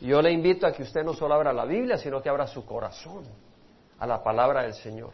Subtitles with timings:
[0.00, 2.64] Yo le invito a que usted no solo abra la Biblia, sino que abra su
[2.64, 3.24] corazón
[3.98, 5.10] a la palabra del Señor.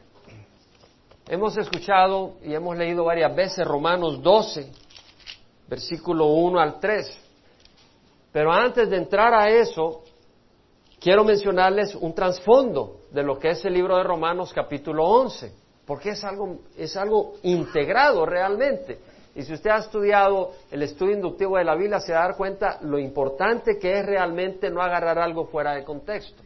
[1.27, 4.71] Hemos escuchado y hemos leído varias veces Romanos 12,
[5.69, 7.19] versículo 1 al 3.
[8.31, 10.03] Pero antes de entrar a eso,
[11.01, 15.55] quiero mencionarles un trasfondo de lo que es el libro de Romanos capítulo 11,
[15.87, 18.99] porque es algo, es algo integrado realmente.
[19.35, 22.37] Y si usted ha estudiado el estudio inductivo de la Biblia, se va a dar
[22.37, 26.43] cuenta lo importante que es realmente no agarrar algo fuera de contexto.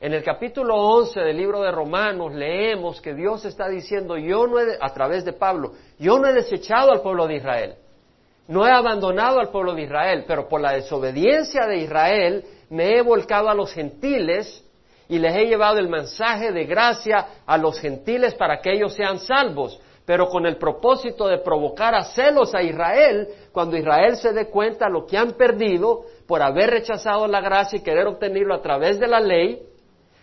[0.00, 4.60] En el capítulo 11 del libro de Romanos leemos que Dios está diciendo, yo no
[4.60, 7.74] he, a través de Pablo, yo no he desechado al pueblo de Israel,
[8.46, 13.02] no he abandonado al pueblo de Israel, pero por la desobediencia de Israel me he
[13.02, 14.64] volcado a los gentiles
[15.08, 19.18] y les he llevado el mensaje de gracia a los gentiles para que ellos sean
[19.18, 24.48] salvos pero con el propósito de provocar a celos a Israel cuando Israel se dé
[24.48, 28.98] cuenta lo que han perdido por haber rechazado la gracia y querer obtenerlo a través
[28.98, 29.62] de la ley.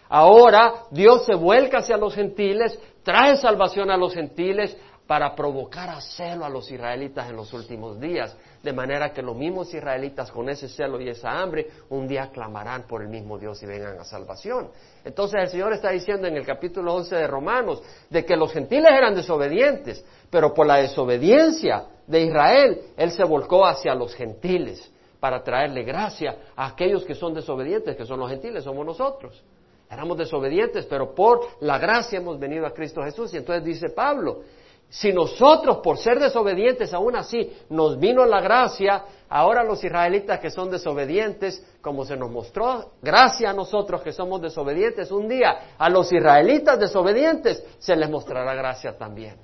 [0.10, 6.02] Ahora Dios se vuelca hacia los gentiles, trae salvación a los gentiles para provocar a
[6.02, 10.50] celo a los israelitas en los últimos días, de manera que los mismos israelitas con
[10.50, 14.04] ese celo y esa hambre un día clamarán por el mismo Dios y vengan a
[14.04, 14.72] salvación.
[15.06, 18.92] Entonces el Señor está diciendo en el capítulo 11 de Romanos de que los gentiles
[18.92, 25.44] eran desobedientes, pero por la desobediencia de Israel Él se volcó hacia los gentiles para
[25.44, 29.44] traerle gracia a aquellos que son desobedientes, que son los gentiles, somos nosotros.
[29.90, 33.32] Éramos desobedientes, pero por la gracia hemos venido a Cristo Jesús.
[33.34, 34.42] Y entonces dice Pablo,
[34.90, 40.50] si nosotros, por ser desobedientes, aún así nos vino la gracia, ahora los israelitas que
[40.50, 45.90] son desobedientes, como se nos mostró gracia a nosotros que somos desobedientes, un día a
[45.90, 49.36] los israelitas desobedientes se les mostrará gracia también.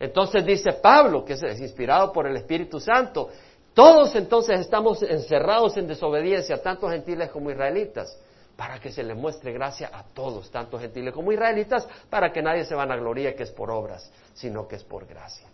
[0.00, 3.28] Entonces dice Pablo, que es inspirado por el Espíritu Santo,
[3.74, 8.18] todos entonces estamos encerrados en desobediencia, tanto gentiles como israelitas
[8.56, 12.64] para que se le muestre gracia a todos, tanto gentiles como israelitas, para que nadie
[12.64, 15.48] se vanagloríe que es por obras, sino que es por gracia.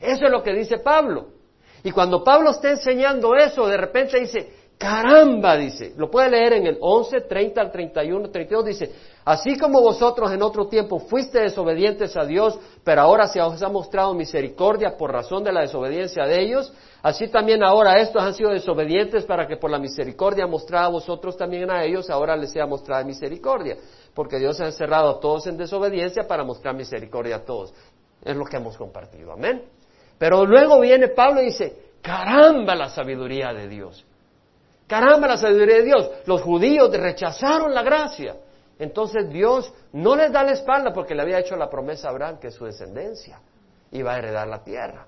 [0.00, 1.28] Eso es lo que dice Pablo.
[1.82, 6.66] Y cuando Pablo está enseñando eso, de repente dice, caramba, dice, lo puede leer en
[6.66, 8.92] el 11, 30 al 31, 32, dice,
[9.24, 13.68] así como vosotros en otro tiempo fuiste desobedientes a Dios, pero ahora se os ha
[13.68, 16.72] mostrado misericordia por razón de la desobediencia de ellos,
[17.04, 21.36] Así también ahora estos han sido desobedientes para que por la misericordia mostrada a vosotros
[21.36, 23.76] también a ellos, ahora les sea mostrada misericordia.
[24.14, 27.74] Porque Dios ha encerrado a todos en desobediencia para mostrar misericordia a todos.
[28.24, 29.32] Es lo que hemos compartido.
[29.32, 29.64] Amén.
[30.16, 34.06] Pero luego viene Pablo y dice, caramba la sabiduría de Dios.
[34.86, 36.10] Caramba la sabiduría de Dios.
[36.26, 38.36] Los judíos rechazaron la gracia.
[38.78, 42.38] Entonces Dios no les da la espalda porque le había hecho la promesa a Abraham
[42.38, 43.40] que su descendencia
[43.92, 45.06] iba a heredar la tierra.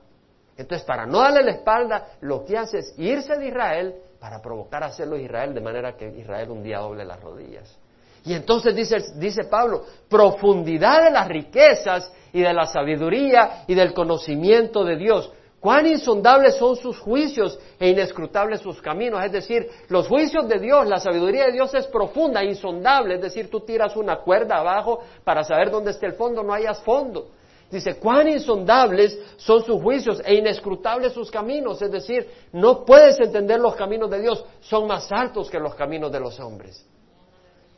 [0.56, 4.82] Entonces, para no darle la espalda, lo que hace es irse de Israel para provocar
[4.82, 7.78] a hacerlo Israel, de manera que Israel un día doble las rodillas.
[8.24, 13.92] Y entonces dice, dice Pablo, profundidad de las riquezas y de la sabiduría y del
[13.92, 15.30] conocimiento de Dios.
[15.60, 19.24] Cuán insondables son sus juicios e inescrutables sus caminos.
[19.24, 23.16] Es decir, los juicios de Dios, la sabiduría de Dios es profunda, insondable.
[23.16, 26.80] Es decir, tú tiras una cuerda abajo para saber dónde está el fondo, no hayas
[26.82, 27.30] fondo.
[27.70, 31.82] Dice, cuán insondables son sus juicios e inescrutables sus caminos.
[31.82, 36.12] Es decir, no puedes entender los caminos de Dios, son más altos que los caminos
[36.12, 36.86] de los hombres.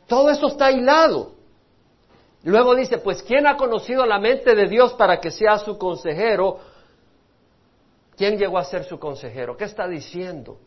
[0.05, 1.31] Todo eso está hilado.
[2.43, 6.59] Luego dice, pues ¿quién ha conocido la mente de Dios para que sea su consejero?
[8.19, 9.55] ¿Quién llegó a ser su consejero?
[9.55, 10.59] ¿Qué está diciendo?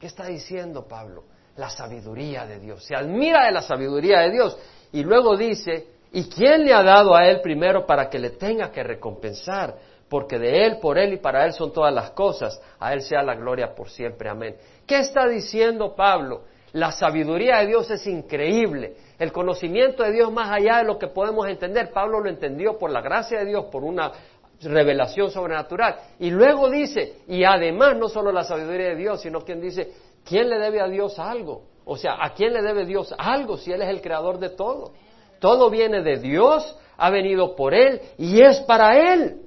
[0.00, 1.22] ¿Qué está diciendo Pablo?
[1.54, 2.84] La sabiduría de Dios.
[2.84, 4.58] Se admira de la sabiduría de Dios.
[4.90, 8.72] Y luego dice, ¿Y quién le ha dado a él primero para que le tenga
[8.72, 9.76] que recompensar?
[10.08, 12.60] Porque de él, por él y para él son todas las cosas.
[12.80, 14.28] A él sea la gloria por siempre.
[14.28, 14.56] Amén.
[14.84, 16.42] ¿Qué está diciendo Pablo?
[16.72, 18.96] La sabiduría de Dios es increíble.
[19.16, 21.92] El conocimiento de Dios más allá de lo que podemos entender.
[21.92, 24.10] Pablo lo entendió por la gracia de Dios, por una
[24.62, 25.96] revelación sobrenatural.
[26.18, 29.92] Y luego dice, y además no solo la sabiduría de Dios, sino quien dice,
[30.24, 31.62] ¿quién le debe a Dios algo?
[31.84, 34.92] O sea, ¿a quién le debe Dios algo si Él es el creador de todo?
[35.38, 39.40] Todo viene de Dios, ha venido por Él y es para Él.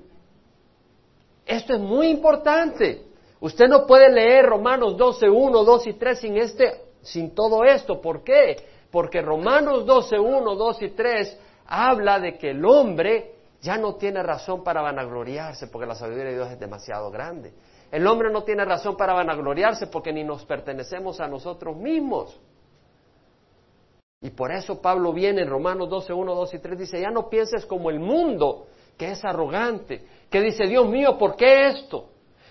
[1.45, 3.03] Esto es muy importante.
[3.39, 8.01] Usted no puede leer Romanos 12, 1, 2 y 3 sin, este, sin todo esto.
[8.01, 8.55] ¿Por qué?
[8.89, 13.32] Porque Romanos 12, 1, 2 y 3 habla de que el hombre
[13.63, 17.53] ya no tiene razón para vanagloriarse porque la sabiduría de Dios es demasiado grande.
[17.89, 22.37] El hombre no tiene razón para vanagloriarse porque ni nos pertenecemos a nosotros mismos.
[24.21, 27.29] Y por eso Pablo viene en Romanos 12, 1, 2 y 3, dice, ya no
[27.29, 28.67] pienses como el mundo,
[28.97, 32.09] que es arrogante, que dice, Dios mío, ¿por qué esto?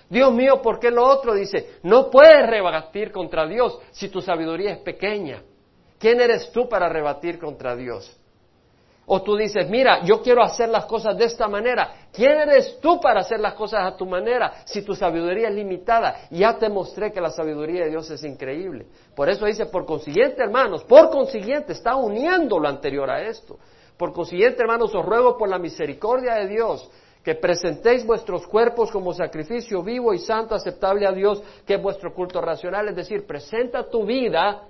[0.08, 1.34] Dios mío, ¿por qué lo otro?
[1.34, 5.42] Dice, no puedes rebatir contra Dios si tu sabiduría es pequeña.
[5.98, 8.18] ¿Quién eres tú para rebatir contra Dios?
[9.06, 12.06] O tú dices, mira, yo quiero hacer las cosas de esta manera.
[12.12, 16.28] ¿Quién eres tú para hacer las cosas a tu manera si tu sabiduría es limitada?
[16.30, 18.86] Ya te mostré que la sabiduría de Dios es increíble.
[19.16, 23.58] Por eso dice, por consiguiente, hermanos, por consiguiente, está uniendo lo anterior a esto.
[23.96, 26.88] Por consiguiente, hermanos, os ruego por la misericordia de Dios
[27.24, 32.12] que presentéis vuestros cuerpos como sacrificio vivo y santo, aceptable a Dios, que es vuestro
[32.14, 32.88] culto racional.
[32.88, 34.62] Es decir, presenta tu vida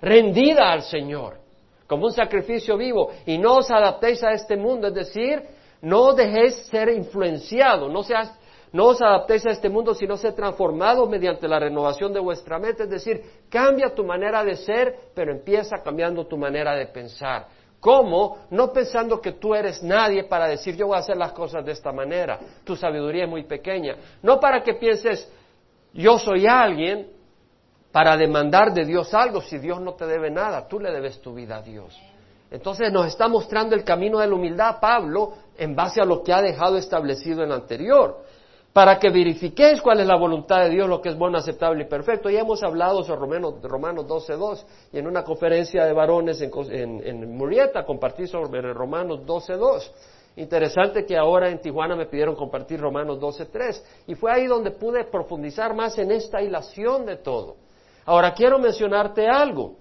[0.00, 1.43] rendida al Señor
[1.86, 5.42] como un sacrificio vivo y no os adaptéis a este mundo, es decir,
[5.82, 8.32] no dejéis ser influenciado, no, seas,
[8.72, 12.84] no os adaptéis a este mundo, sino ser transformados mediante la renovación de vuestra mente,
[12.84, 17.46] es decir, cambia tu manera de ser, pero empieza cambiando tu manera de pensar.
[17.80, 18.46] ¿Cómo?
[18.48, 21.72] No pensando que tú eres nadie para decir yo voy a hacer las cosas de
[21.72, 22.40] esta manera.
[22.64, 23.96] Tu sabiduría es muy pequeña.
[24.22, 25.30] No para que pienses
[25.92, 27.08] yo soy alguien,
[27.94, 31.32] para demandar de Dios algo si Dios no te debe nada, tú le debes tu
[31.32, 31.96] vida a Dios.
[32.50, 36.32] Entonces nos está mostrando el camino de la humildad Pablo en base a lo que
[36.32, 38.18] ha dejado establecido en anterior,
[38.72, 41.86] para que verifiquéis cuál es la voluntad de Dios, lo que es bueno, aceptable y
[41.86, 42.28] perfecto.
[42.28, 47.36] Ya hemos hablado sobre Romanos, Romanos 12.2 y en una conferencia de varones en, en
[47.36, 49.88] Murrieta compartí sobre Romanos 12.2.
[50.34, 55.04] Interesante que ahora en Tijuana me pidieron compartir Romanos 12.3 y fue ahí donde pude
[55.04, 57.62] profundizar más en esta hilación de todo.
[58.06, 59.76] Ahora quiero mencionarte algo.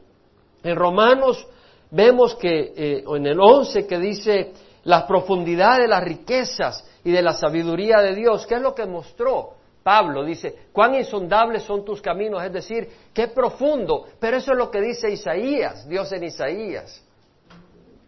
[0.64, 1.46] En Romanos
[1.92, 4.54] vemos que eh, en el 11 que dice
[4.84, 8.86] la profundidad de las riquezas y de la sabiduría de Dios, ¿qué es lo que
[8.86, 9.54] mostró?
[9.84, 14.72] Pablo dice, cuán insondables son tus caminos, es decir, qué profundo, pero eso es lo
[14.72, 17.04] que dice Isaías, Dios en Isaías.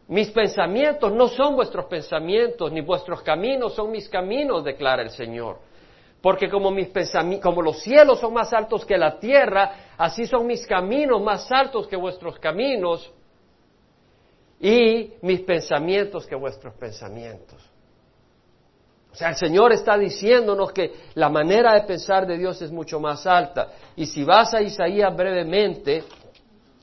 [0.07, 5.57] Mis pensamientos no son vuestros pensamientos, ni vuestros caminos son mis caminos, declara el Señor.
[6.25, 6.71] Porque como,
[7.61, 11.95] los cielos son más altos que la tierra, así son mis caminos más altos que
[11.95, 13.11] vuestros caminos
[14.59, 17.61] y mis pensamientos que vuestros pensamientos.
[19.11, 22.99] O sea, el Señor está diciéndonos que la manera de pensar de Dios es mucho
[22.99, 23.73] más alta.
[23.95, 26.05] Y si vas a Isaías brevemente,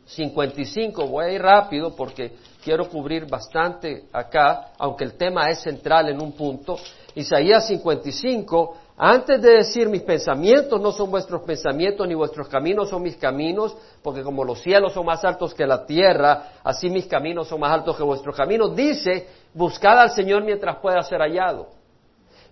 [0.06, 2.30] 55, voy a ir rápido porque
[2.62, 6.78] quiero cubrir bastante acá, aunque el tema es central en un punto.
[7.16, 13.02] Isaías 55, antes de decir mis pensamientos no son vuestros pensamientos, ni vuestros caminos son
[13.02, 17.48] mis caminos, porque como los cielos son más altos que la tierra, así mis caminos
[17.48, 21.68] son más altos que vuestros caminos, dice, buscad al Señor mientras pueda ser hallado.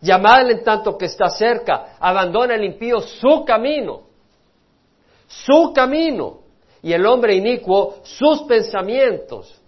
[0.01, 4.03] Llamadle en tanto que está cerca, abandona el impío su camino,
[5.27, 6.39] su camino,
[6.83, 9.61] y el hombre inicuo sus pensamientos.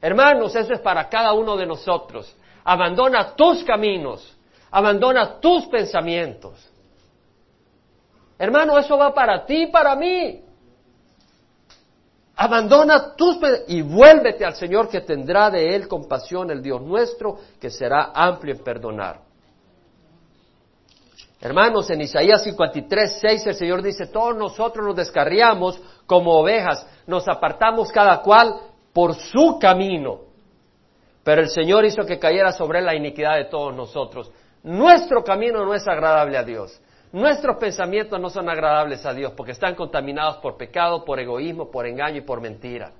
[0.00, 2.32] Hermanos, eso es para cada uno de nosotros.
[2.62, 4.35] Abandona tus caminos
[4.76, 6.70] Abandona tus pensamientos.
[8.38, 10.44] Hermano, eso va para ti y para mí.
[12.36, 13.38] Abandona tus
[13.68, 18.54] y vuélvete al Señor que tendrá de Él compasión, el Dios nuestro, que será amplio
[18.54, 19.20] en perdonar.
[21.40, 27.26] Hermanos, en Isaías 53, 6 el Señor dice, todos nosotros nos descarriamos como ovejas, nos
[27.28, 28.56] apartamos cada cual
[28.92, 30.20] por su camino.
[31.24, 34.30] Pero el Señor hizo que cayera sobre él la iniquidad de todos nosotros.
[34.66, 36.76] Nuestro camino no es agradable a Dios.
[37.12, 41.86] Nuestros pensamientos no son agradables a Dios porque están contaminados por pecado, por egoísmo, por
[41.86, 42.90] engaño y por mentira.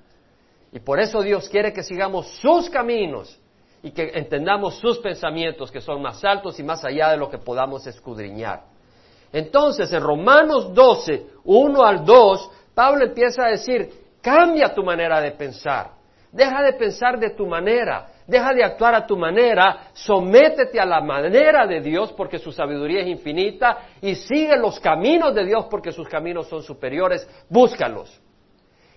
[0.71, 3.37] Y por eso Dios quiere que sigamos sus caminos
[3.83, 7.37] y que entendamos sus pensamientos que son más altos y más allá de lo que
[7.37, 8.63] podamos escudriñar.
[9.33, 15.31] Entonces, en Romanos 12, 1 al 2, Pablo empieza a decir, cambia tu manera de
[15.31, 15.91] pensar,
[16.31, 21.01] deja de pensar de tu manera, deja de actuar a tu manera, sométete a la
[21.01, 25.93] manera de Dios porque su sabiduría es infinita y sigue los caminos de Dios porque
[25.93, 28.21] sus caminos son superiores, búscalos.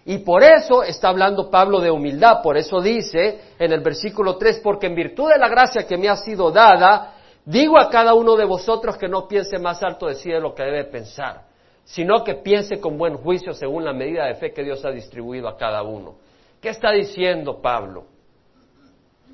[0.05, 4.61] Y por eso está hablando Pablo de humildad, por eso dice en el versículo 3,
[4.65, 8.35] porque en virtud de la gracia que me ha sido dada, digo a cada uno
[8.35, 11.43] de vosotros que no piense más alto de sí de lo que debe pensar,
[11.85, 15.47] sino que piense con buen juicio según la medida de fe que Dios ha distribuido
[15.47, 16.17] a cada uno.
[16.61, 18.07] ¿Qué está diciendo Pablo?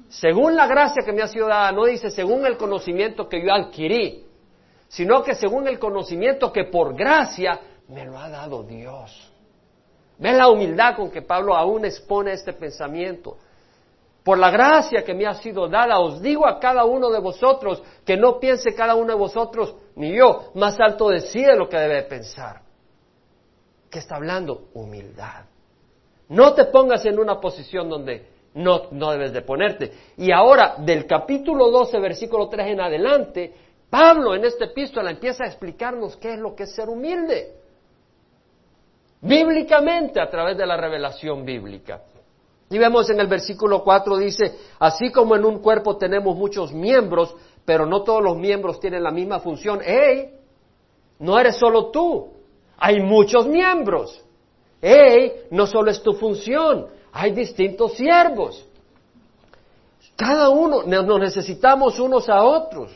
[0.08, 3.52] Según la gracia que me ha sido dada, no dice según el conocimiento que yo
[3.52, 4.24] adquirí,
[4.88, 9.32] sino que según el conocimiento que por gracia me lo ha dado Dios.
[10.18, 13.36] ¿Ven la humildad con que Pablo aún expone este pensamiento?
[14.24, 17.82] Por la gracia que me ha sido dada, os digo a cada uno de vosotros
[18.04, 21.20] que no piense cada uno de vosotros, ni yo, más alto de
[21.56, 22.62] lo que debe pensar.
[23.90, 24.68] ¿Qué está hablando?
[24.74, 25.44] Humildad.
[26.28, 29.92] No te pongas en una posición donde no, no debes de ponerte.
[30.16, 33.54] Y ahora, del capítulo 12, versículo 3 en adelante,
[33.90, 37.54] Pablo en esta epístola empieza a explicarnos qué es lo que es ser humilde.
[39.20, 42.02] Bíblicamente, a través de la revelación bíblica.
[42.70, 47.34] Y vemos en el versículo 4 dice, así como en un cuerpo tenemos muchos miembros,
[47.64, 49.80] pero no todos los miembros tienen la misma función.
[49.84, 50.30] ¡Ey!
[51.18, 52.32] No eres solo tú,
[52.78, 54.22] hay muchos miembros.
[54.80, 55.44] ¡Ey!
[55.50, 58.62] No solo es tu función, hay distintos siervos.
[60.16, 62.92] Cada uno nos necesitamos unos a otros.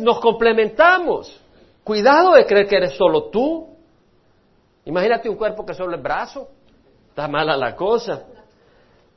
[0.00, 1.38] Nos complementamos.
[1.84, 3.76] Cuidado de creer que eres solo tú.
[4.86, 6.48] Imagínate un cuerpo que solo es brazo.
[7.10, 8.24] Está mala la cosa.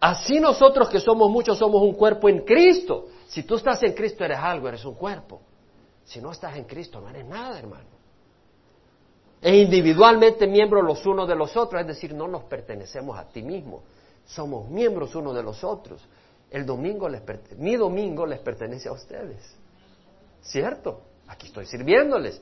[0.01, 3.05] Así nosotros que somos muchos somos un cuerpo en Cristo.
[3.27, 5.39] Si tú estás en Cristo eres algo, eres un cuerpo.
[6.03, 7.87] Si no estás en Cristo no eres nada, hermano.
[9.43, 13.43] E individualmente miembros los unos de los otros, es decir, no nos pertenecemos a ti
[13.43, 13.83] mismo.
[14.25, 16.01] Somos miembros unos de los otros.
[16.49, 17.21] El domingo les
[17.57, 19.53] mi domingo les pertenece a ustedes.
[20.41, 21.01] ¿Cierto?
[21.27, 22.41] Aquí estoy sirviéndoles.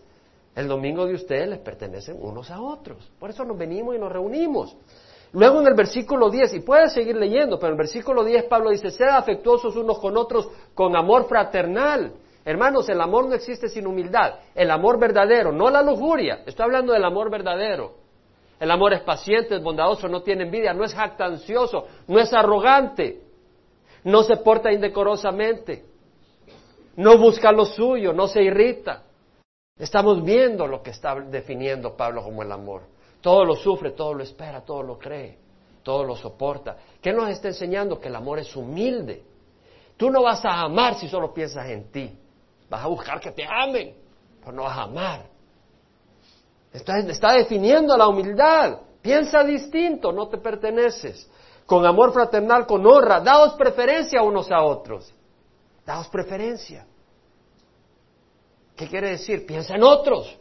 [0.56, 3.10] El domingo de ustedes les pertenecen unos a otros.
[3.20, 4.78] Por eso nos venimos y nos reunimos.
[5.34, 8.70] Luego en el versículo 10, y puedes seguir leyendo, pero en el versículo 10 Pablo
[8.70, 12.14] dice, sean afectuosos unos con otros con amor fraternal.
[12.44, 14.40] Hermanos, el amor no existe sin humildad.
[14.56, 16.42] El amor verdadero, no la lujuria.
[16.46, 18.02] Estoy hablando del amor verdadero.
[18.60, 23.20] El amor es paciente, es bondadoso, no tiene envidia, no es jactancioso, no es arrogante,
[24.04, 25.84] no se porta indecorosamente,
[26.96, 29.02] no busca lo suyo, no se irrita.
[29.80, 32.84] Estamos viendo lo que está definiendo Pablo como el amor.
[33.20, 35.40] Todo lo sufre, todo lo espera, todo lo cree,
[35.82, 36.78] todo lo soporta.
[37.02, 38.00] ¿Qué nos está enseñando?
[38.00, 39.24] Que el amor es humilde.
[39.98, 42.21] Tú no vas a amar si solo piensas en ti.
[42.72, 43.94] Vas a buscar que te amen,
[44.40, 45.26] pero no vas a amar.
[46.72, 48.80] Está, está definiendo la humildad.
[49.02, 51.30] Piensa distinto, no te perteneces.
[51.66, 55.14] Con amor fraternal, con honra, daos preferencia unos a otros.
[55.86, 56.88] Daos preferencia.
[58.78, 59.46] ¿Qué quiere decir?
[59.46, 60.40] Piensa en otros,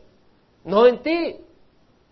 [0.63, 1.37] no en ti.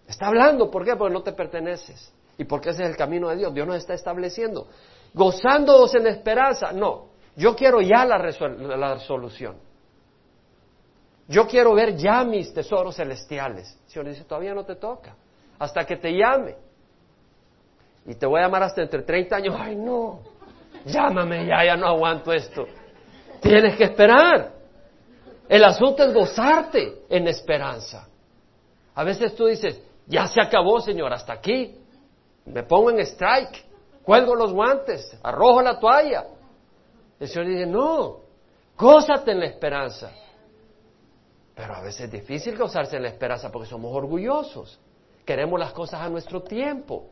[0.09, 0.97] Está hablando, ¿por qué?
[0.97, 2.13] Porque no te perteneces.
[2.37, 3.55] Y porque ese es el camino de Dios.
[3.55, 4.67] Dios nos está estableciendo.
[5.15, 6.73] Gozándoos en esperanza.
[6.73, 9.68] No, yo quiero ya la, la resolución.
[11.29, 13.79] Yo quiero ver ya mis tesoros celestiales.
[13.85, 15.15] El Señor dice, todavía no te toca.
[15.59, 16.57] Hasta que te llame.
[18.07, 19.55] Y te voy a llamar hasta entre 30 años.
[19.59, 20.21] Ay, no.
[20.87, 22.67] Llámame ya, ya no aguanto esto.
[23.43, 24.53] Tienes que esperar.
[25.49, 28.09] El asunto es gozarte en esperanza.
[28.95, 31.77] A veces tú dices, ya se acabó, Señor, hasta aquí.
[32.47, 33.67] Me pongo en strike,
[34.03, 36.25] cuelgo los guantes, arrojo la toalla.
[37.21, 38.21] El Señor dice, no,
[38.79, 40.11] gózate en la esperanza.
[41.59, 44.79] Pero a veces es difícil gozarse en la esperanza porque somos orgullosos.
[45.25, 47.09] Queremos las cosas a nuestro tiempo.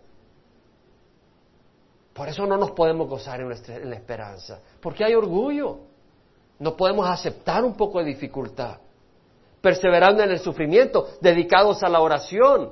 [2.14, 4.60] Por eso no nos podemos gozar en, en la esperanza.
[4.80, 5.80] Porque hay orgullo.
[6.60, 8.78] No podemos aceptar un poco de dificultad.
[9.60, 12.70] Perseverando en el sufrimiento, dedicados a la oración.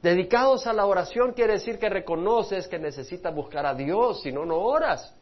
[0.00, 4.46] Dedicados a la oración quiere decir que reconoces que necesitas buscar a Dios, si no,
[4.46, 5.12] no oras.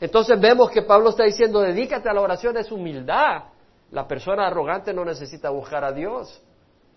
[0.00, 3.44] Entonces vemos que Pablo está diciendo, dedícate a la oración, es humildad.
[3.90, 6.42] La persona arrogante no necesita buscar a Dios.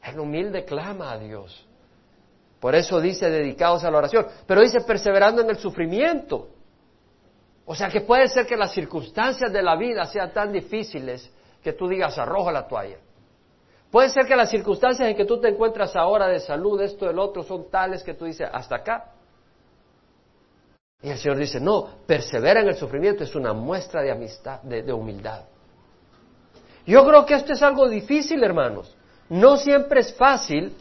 [0.04, 1.66] El humilde clama a Dios.
[2.60, 4.28] Por eso dice dedicados a la oración.
[4.46, 6.50] Pero dice perseverando en el sufrimiento.
[7.66, 11.32] O sea que puede ser que las circunstancias de la vida sean tan difíciles
[11.62, 12.98] que tú digas arrojo la toalla.
[13.92, 17.18] Puede ser que las circunstancias en que tú te encuentras ahora de salud, esto, el
[17.18, 19.12] otro, son tales que tú dices hasta acá.
[21.02, 24.92] Y el Señor dice, no, persevera en el sufrimiento, es una muestra de amistad, de,
[24.94, 25.46] humildad.
[26.90, 28.98] Yo creo que esto es algo difícil, hermanos.
[29.30, 30.74] No siempre es fácil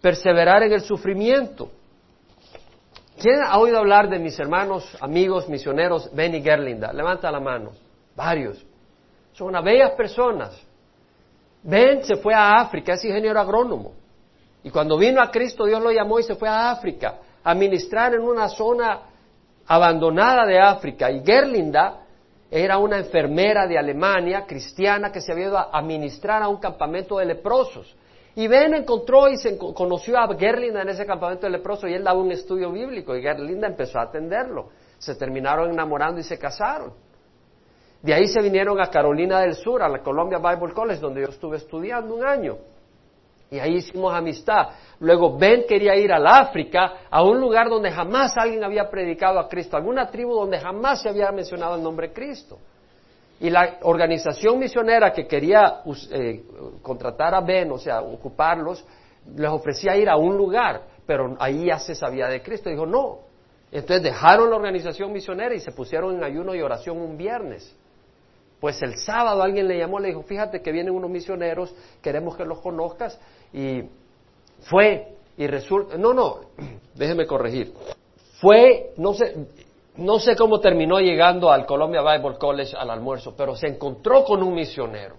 [0.00, 1.72] perseverar en el sufrimiento.
[3.20, 6.92] ¿Quién ha oído hablar de mis hermanos, amigos, misioneros, Benny Gerlinda?
[6.92, 7.72] Levanta la mano.
[8.14, 8.64] Varios.
[9.32, 10.56] Son unas bellas personas.
[11.64, 13.94] Ben se fue a África, es ingeniero agrónomo.
[14.62, 18.14] Y cuando vino a Cristo, Dios lo llamó y se fue a África a ministrar
[18.14, 19.00] en una zona
[19.66, 21.10] abandonada de África.
[21.10, 22.05] Y Gerlinda
[22.50, 27.18] era una enfermera de Alemania, cristiana, que se había ido a ministrar a un campamento
[27.18, 27.96] de leprosos.
[28.36, 32.04] Y Ben encontró y se conoció a Gerlinda en ese campamento de leproso y él
[32.04, 34.68] daba un estudio bíblico y Gerlinda empezó a atenderlo.
[34.98, 36.92] Se terminaron enamorando y se casaron.
[38.02, 41.28] De ahí se vinieron a Carolina del Sur, a la Columbia Bible College, donde yo
[41.28, 42.58] estuve estudiando un año.
[43.50, 44.68] Y ahí hicimos amistad.
[44.98, 49.48] Luego Ben quería ir al África, a un lugar donde jamás alguien había predicado a
[49.48, 52.58] Cristo, alguna tribu donde jamás se había mencionado el nombre Cristo.
[53.38, 56.42] Y la organización misionera que quería eh,
[56.82, 58.84] contratar a Ben, o sea, ocuparlos,
[59.34, 62.70] les ofrecía ir a un lugar, pero ahí ya se sabía de Cristo.
[62.70, 63.18] Dijo, no.
[63.70, 67.76] Entonces dejaron la organización misionera y se pusieron en ayuno y oración un viernes.
[68.60, 72.44] Pues el sábado alguien le llamó, le dijo, fíjate que vienen unos misioneros, queremos que
[72.44, 73.20] los conozcas.
[73.52, 73.82] Y
[74.62, 76.40] fue, y resulta, no, no,
[76.94, 77.72] déjeme corregir.
[78.40, 79.34] Fue, no sé,
[79.96, 84.42] no sé cómo terminó llegando al Columbia Bible College al almuerzo, pero se encontró con
[84.42, 85.16] un misionero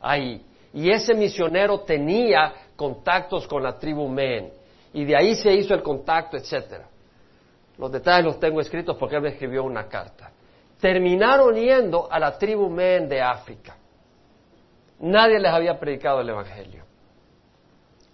[0.00, 0.44] ahí.
[0.72, 4.52] Y ese misionero tenía contactos con la tribu Men.
[4.92, 6.86] Y de ahí se hizo el contacto, etcétera.
[7.78, 10.30] Los detalles los tengo escritos porque él me escribió una carta.
[10.80, 13.76] Terminaron yendo a la tribu Men de África.
[15.00, 16.85] Nadie les había predicado el Evangelio.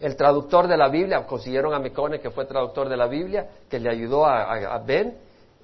[0.02, 3.78] El traductor de la Biblia, consiguieron a Mecone, que fue traductor de la Biblia, que
[3.78, 5.16] le ayudó a, Ben,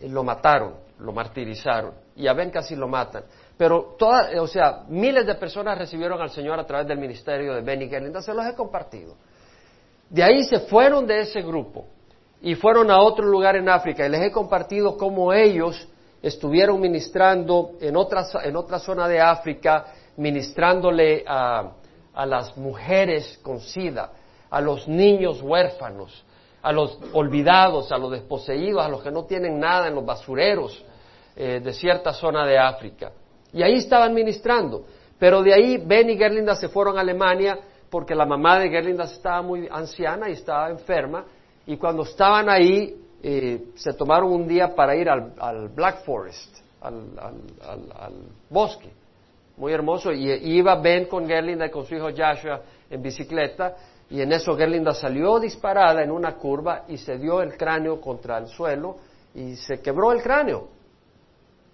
[0.02, 1.92] lo mataron, lo martirizaron.
[2.14, 3.25] Y a Ben casi lo matan.
[3.57, 7.62] Pero, todas, o sea, miles de personas recibieron al Señor a través del ministerio de
[7.62, 9.16] Ben y Gerlinda, se los he compartido.
[10.09, 11.87] De ahí se fueron de ese grupo
[12.40, 15.88] y fueron a otro lugar en África y les he compartido cómo ellos
[16.23, 21.73] estuvieron ministrando en otra, en otra zona de África, ministrándole a,
[22.14, 24.12] a las mujeres con sida,
[24.50, 26.25] a los niños huérfanos,
[26.62, 30.85] a los olvidados, a los desposeídos, a los que no tienen nada en los basureros
[31.37, 33.12] eh, de cierta zona de África.
[33.52, 34.85] Y ahí estaban ministrando.
[35.19, 37.59] Pero de ahí Ben y Gerlinda se fueron a Alemania
[37.90, 41.25] porque la mamá de Gerlinda estaba muy anciana y estaba enferma.
[41.67, 46.95] Y cuando estaban ahí, eh, se tomaron un día para ir al, Black Forest, al,
[48.49, 48.90] bosque.
[49.57, 50.12] Muy hermoso.
[50.12, 53.75] Y, iba Ben con Gerlinda y con su hijo Joshua en bicicleta.
[54.11, 58.38] Y en eso Gerlinda salió disparada en una curva y se dio el cráneo contra
[58.38, 58.97] el suelo
[59.35, 60.79] y se quebró el cráneo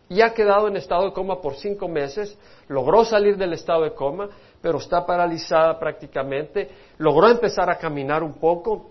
[0.09, 2.39] y ha quedado en estado de coma por cinco meses,
[2.69, 4.29] logró salir del estado de coma,
[4.61, 8.91] pero está paralizada prácticamente, logró empezar a caminar un poco,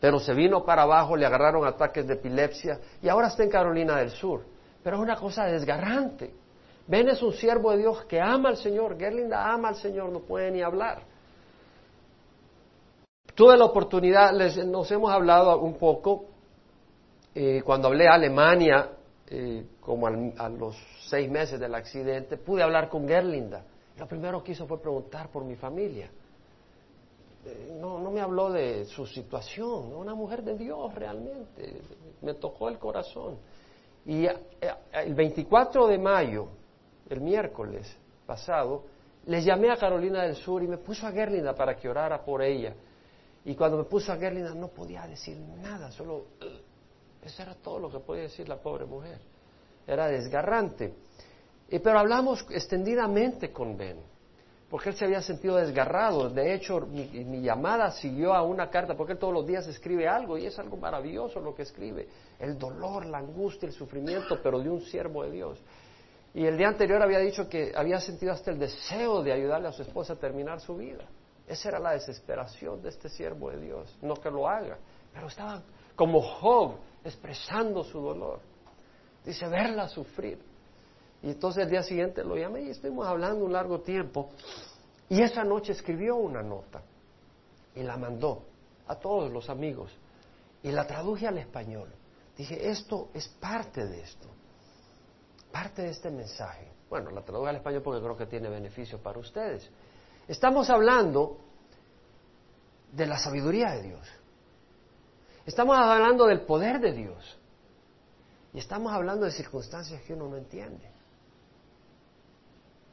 [0.00, 3.96] pero se vino para abajo, le agarraron ataques de epilepsia y ahora está en Carolina
[3.96, 4.42] del Sur.
[4.82, 6.34] Pero es una cosa desgarrante.
[6.86, 10.20] Ben es un siervo de Dios que ama al Señor, Gerlinda ama al Señor, no
[10.20, 11.02] puede ni hablar.
[13.34, 14.32] Tuve la oportunidad,
[14.64, 16.26] nos hemos hablado un poco,
[17.34, 18.90] eh, cuando hablé a Alemania,
[19.26, 20.76] eh, como a los
[21.08, 23.64] seis meses del accidente, pude hablar con Gerlinda.
[23.98, 26.10] Lo primero que hizo fue preguntar por mi familia.
[27.44, 31.80] Eh, no, no me habló de su situación, una mujer de Dios realmente.
[32.22, 33.36] Me tocó el corazón.
[34.06, 34.34] Y eh,
[34.92, 36.48] el 24 de mayo,
[37.08, 38.84] el miércoles pasado,
[39.26, 42.42] les llamé a Carolina del Sur y me puso a Gerlinda para que orara por
[42.42, 42.74] ella.
[43.44, 46.26] Y cuando me puso a Gerlinda no podía decir nada, solo
[47.24, 49.18] eso era todo lo que podía decir la pobre mujer.
[49.86, 50.94] Era desgarrante.
[51.68, 53.98] Y, pero hablamos extendidamente con Ben,
[54.68, 56.28] porque él se había sentido desgarrado.
[56.28, 60.36] De hecho, mi, llamada siguió a una carta, porque él todos los días escribe algo
[60.36, 62.08] y es algo maravilloso lo que escribe.
[62.38, 65.58] El dolor, la angustia, el sufrimiento, pero de un siervo de Dios.
[66.34, 69.72] Y el día anterior había dicho que había sentido hasta el deseo de ayudarle a
[69.72, 71.04] su esposa a terminar su vida.
[71.46, 73.96] Esa era la desesperación de este siervo de Dios.
[74.00, 74.78] No que lo haga,
[75.12, 75.62] pero estaba
[75.94, 78.40] como Job expresando su dolor.
[79.24, 80.38] Dice, verla sufrir.
[81.22, 84.30] Y entonces el día siguiente lo llamé y estuvimos hablando un largo tiempo.
[85.08, 86.82] Y esa noche escribió una nota
[87.74, 88.42] y la mandó
[88.86, 89.90] a todos los amigos
[90.62, 91.88] y la traduje al español.
[92.36, 94.28] Dije, esto es parte de esto,
[95.52, 96.68] parte de este mensaje.
[96.90, 99.70] Bueno, la traduje al español porque creo que tiene beneficio para ustedes.
[100.28, 101.38] Estamos hablando
[102.92, 104.08] de la sabiduría de Dios.
[105.46, 107.38] Estamos hablando del poder de Dios.
[108.54, 110.94] Y estamos hablando de circunstancias que uno no entiende.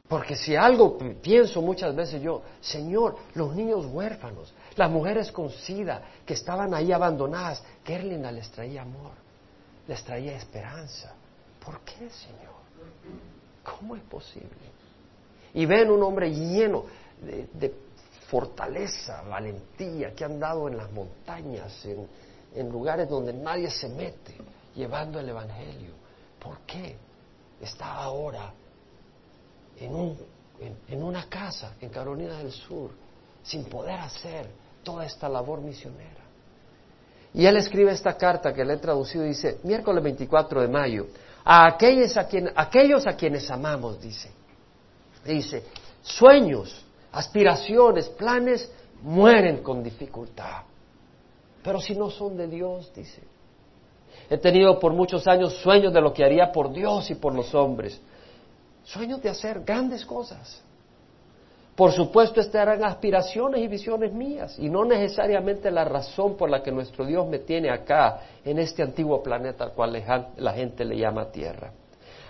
[0.08, 6.02] Porque si algo pienso muchas veces yo, Señor, los niños huérfanos, las mujeres con sida
[6.26, 9.12] que estaban ahí abandonadas, Gerlina les traía amor,
[9.88, 11.14] les traía esperanza.
[11.64, 12.52] ¿Por qué, Señor?
[13.62, 14.50] ¿Cómo es posible?
[15.54, 16.84] Y ven un hombre lleno
[17.22, 17.92] de,
[18.28, 22.08] fortaleza, valentía, que han dado en las montañas, en,
[22.54, 24.34] en lugares donde nadie se mete,
[24.74, 25.92] llevando el Evangelio.
[26.38, 26.96] ¿Por qué?
[27.60, 28.52] Está ahora
[29.78, 30.18] en, un,
[30.88, 32.90] en, una casa en Carolina del Sur,
[33.42, 34.48] sin poder hacer
[34.82, 36.22] toda esta labor misionera.
[37.34, 41.06] Y él escribe esta carta que le he traducido, dice, miércoles 24 de mayo,
[41.44, 44.30] a aquellos a, quien, aquellos a quienes amamos, dice.
[45.24, 45.64] Dice,
[46.02, 48.70] sueños, aspiraciones, planes
[49.02, 50.62] mueren con dificultad.
[51.62, 53.22] Pero si no son de Dios, dice.
[54.28, 57.54] He tenido por muchos años sueños de lo que haría por Dios y por los
[57.54, 58.00] hombres.
[58.84, 60.62] Sueños de hacer grandes cosas.
[61.76, 66.62] Por supuesto, estas eran aspiraciones y visiones mías y no necesariamente la razón por la
[66.62, 70.02] que nuestro Dios me tiene acá, en este antiguo planeta al cual
[70.36, 71.72] la gente le llama Tierra.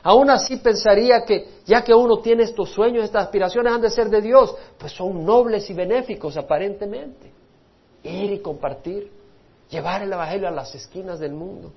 [0.02, 4.08] Aún así pensaría que ya que uno tiene estos sueños, estas aspiraciones han de ser
[4.08, 7.30] de Dios, pues son nobles y benéficos aparentemente.
[8.02, 9.10] Ir y compartir,
[9.70, 11.72] llevar el Evangelio a las esquinas del mundo.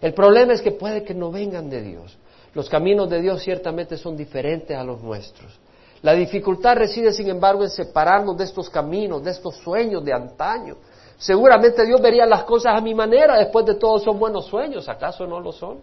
[0.00, 2.16] El problema es que puede que no vengan de Dios.
[2.54, 5.58] Los caminos de Dios ciertamente son diferentes a los nuestros.
[6.02, 10.76] La dificultad reside, sin embargo, en separarnos de estos caminos, de estos sueños de antaño.
[11.18, 15.26] Seguramente Dios vería las cosas a mi manera, después de todo son buenos sueños, ¿acaso
[15.26, 15.78] no lo son?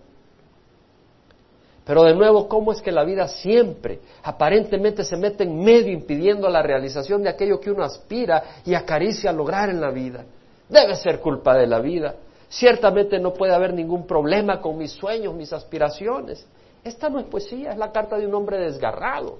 [1.86, 6.48] Pero de nuevo, ¿cómo es que la vida siempre aparentemente se mete en medio impidiendo
[6.48, 10.24] la realización de aquello que uno aspira y acaricia lograr en la vida?
[10.70, 12.16] Debe ser culpa de la vida.
[12.50, 16.46] Ciertamente no puede haber ningún problema con mis sueños, mis aspiraciones.
[16.84, 19.40] Esta no es poesía, es la carta de un hombre desgarrado,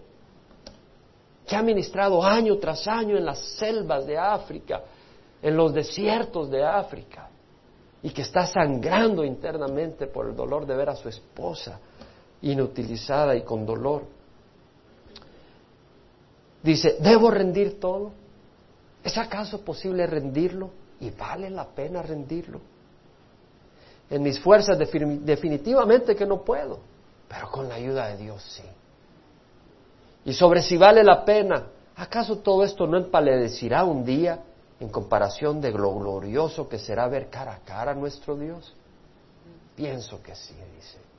[1.46, 4.82] que ha ministrado año tras año en las selvas de África,
[5.42, 7.30] en los desiertos de África,
[8.04, 11.80] y que está sangrando internamente por el dolor de ver a su esposa
[12.42, 14.04] inutilizada y con dolor.
[16.64, 18.12] Dice, ¿debo rendir todo?
[19.04, 20.72] ¿Es acaso posible rendirlo?
[21.00, 22.62] ¿Y vale la pena rendirlo?
[24.10, 26.80] En mis fuerzas definitivamente que no puedo,
[27.28, 28.64] pero con la ayuda de Dios sí.
[30.26, 34.40] Y sobre si vale la pena, ¿acaso todo esto no empaledecirá un día
[34.80, 38.76] en comparación de lo glorioso que será ver cara a cara a nuestro Dios?
[39.76, 41.11] Pienso que sí, dice.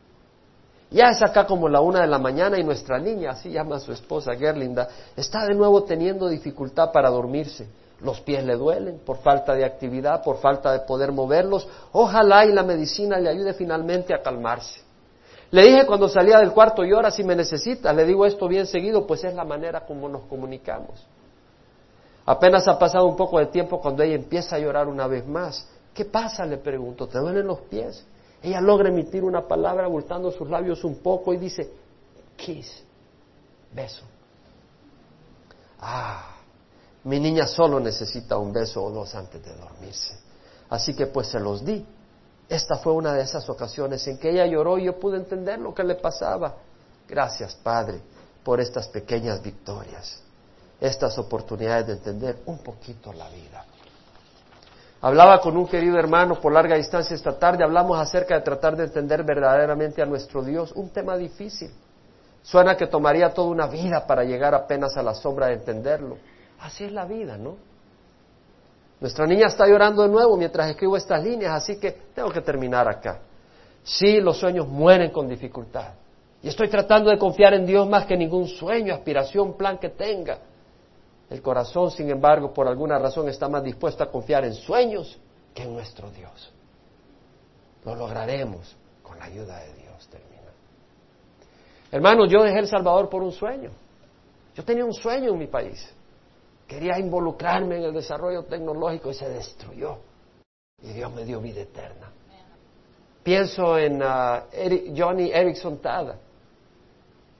[0.92, 3.92] Ya es acá como la una de la mañana y nuestra niña, así llama su
[3.92, 7.66] esposa Gerlinda, está de nuevo teniendo dificultad para dormirse.
[8.00, 11.66] Los pies le duelen por falta de actividad, por falta de poder moverlos.
[11.92, 14.80] Ojalá y la medicina le ayude finalmente a calmarse.
[15.52, 17.94] Le dije cuando salía del cuarto, llora si me necesitas.
[17.94, 21.06] Le digo esto bien seguido, pues es la manera como nos comunicamos.
[22.26, 25.66] Apenas ha pasado un poco de tiempo cuando ella empieza a llorar una vez más.
[25.94, 26.44] ¿Qué pasa?
[26.44, 27.06] Le pregunto.
[27.06, 28.04] ¿Te duelen los pies?
[28.42, 31.70] Ella logra emitir una palabra abultando sus labios un poco y dice,
[32.36, 32.82] kiss,
[33.72, 34.02] beso.
[35.80, 36.36] Ah,
[37.04, 40.16] mi niña solo necesita un beso o dos antes de dormirse.
[40.70, 41.84] Así que pues se los di.
[42.48, 45.74] Esta fue una de esas ocasiones en que ella lloró y yo pude entender lo
[45.74, 46.56] que le pasaba.
[47.08, 48.00] Gracias, Padre,
[48.42, 50.22] por estas pequeñas victorias,
[50.80, 53.64] estas oportunidades de entender un poquito la vida.
[55.04, 58.84] Hablaba con un querido hermano por larga distancia esta tarde, hablamos acerca de tratar de
[58.84, 61.72] entender verdaderamente a nuestro Dios, un tema difícil.
[62.40, 66.18] Suena que tomaría toda una vida para llegar apenas a la sombra de entenderlo.
[66.60, 67.56] Así es la vida, ¿no?
[69.00, 72.88] Nuestra niña está llorando de nuevo mientras escribo estas líneas, así que tengo que terminar
[72.88, 73.18] acá.
[73.82, 75.94] Sí, los sueños mueren con dificultad.
[76.40, 80.38] Y estoy tratando de confiar en Dios más que ningún sueño, aspiración, plan que tenga.
[81.32, 85.18] El corazón, sin embargo, por alguna razón está más dispuesto a confiar en sueños
[85.54, 86.52] que en nuestro Dios.
[87.86, 90.06] Lo lograremos con la ayuda de Dios.
[90.08, 90.52] Termina.
[91.90, 93.70] Hermanos, yo dejé El Salvador por un sueño.
[94.54, 95.94] Yo tenía un sueño en mi país.
[96.66, 99.96] Quería involucrarme en el desarrollo tecnológico y se destruyó.
[100.82, 102.12] Y Dios me dio vida eterna.
[103.22, 106.18] Pienso en uh, Johnny Erickson Tada,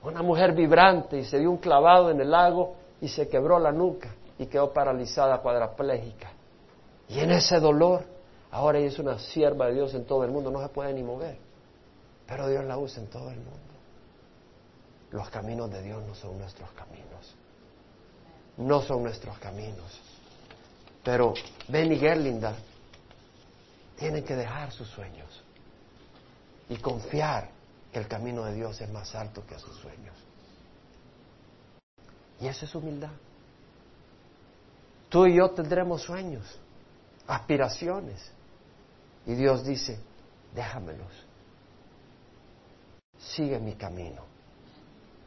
[0.01, 3.73] una mujer vibrante y se dio un clavado en el lago y se quebró la
[3.73, 6.31] nuca y quedó paralizada, cuadraplégica.
[7.09, 8.05] Y en ese dolor,
[8.49, 11.37] ahora es una sierva de Dios en todo el mundo, no se puede ni mover,
[12.25, 13.59] pero Dios la usa en todo el mundo.
[15.11, 17.35] Los caminos de Dios no son nuestros caminos,
[18.55, 19.99] no son nuestros caminos.
[21.03, 21.33] Pero
[21.67, 22.55] Ben y Gerlinda
[23.97, 25.43] tienen que dejar sus sueños
[26.69, 27.49] y confiar
[27.91, 30.15] que el camino de Dios es más alto que sus sueños.
[32.43, 33.11] Y esa es humildad.
[35.07, 36.43] Tú y yo tendremos sueños,
[37.25, 38.19] aspiraciones.
[39.25, 39.97] Y Dios dice,
[40.53, 41.07] déjamelos.
[43.17, 44.23] Sigue mi camino.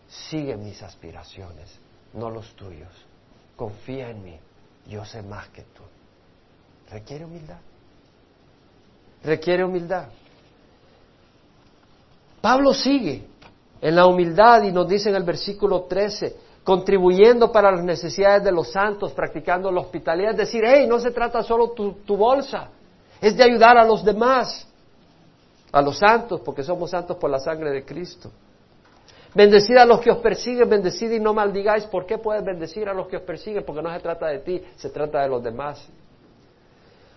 [0.07, 1.79] Sigue mis aspiraciones,
[2.13, 2.93] no los tuyos.
[3.57, 4.39] Confía en mí.
[4.87, 5.83] Yo sé más que tú.
[6.91, 7.61] Requiere humildad.
[9.25, 10.09] Requiere humildad.
[12.43, 13.27] Pablo sigue
[13.81, 18.51] en la humildad y nos dice en el versículo 13, contribuyendo para las necesidades de
[18.51, 22.71] los santos, practicando la hospitalidad, es decir, hey, no se trata solo tu, tu bolsa,
[23.21, 24.67] es de ayudar a los demás,
[25.71, 28.33] a los santos, porque somos santos por la sangre de Cristo.
[29.33, 31.85] Bendecid a los que os persiguen, bendecid y no maldigáis.
[31.85, 33.63] ¿Por qué puedes bendecir a los que os persiguen?
[33.65, 35.87] Porque no se trata de ti, se trata de los demás.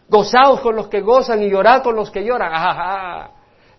[0.07, 2.53] Gozaos con los que gozan y llorad con los que lloran.
[2.53, 3.31] Ajá,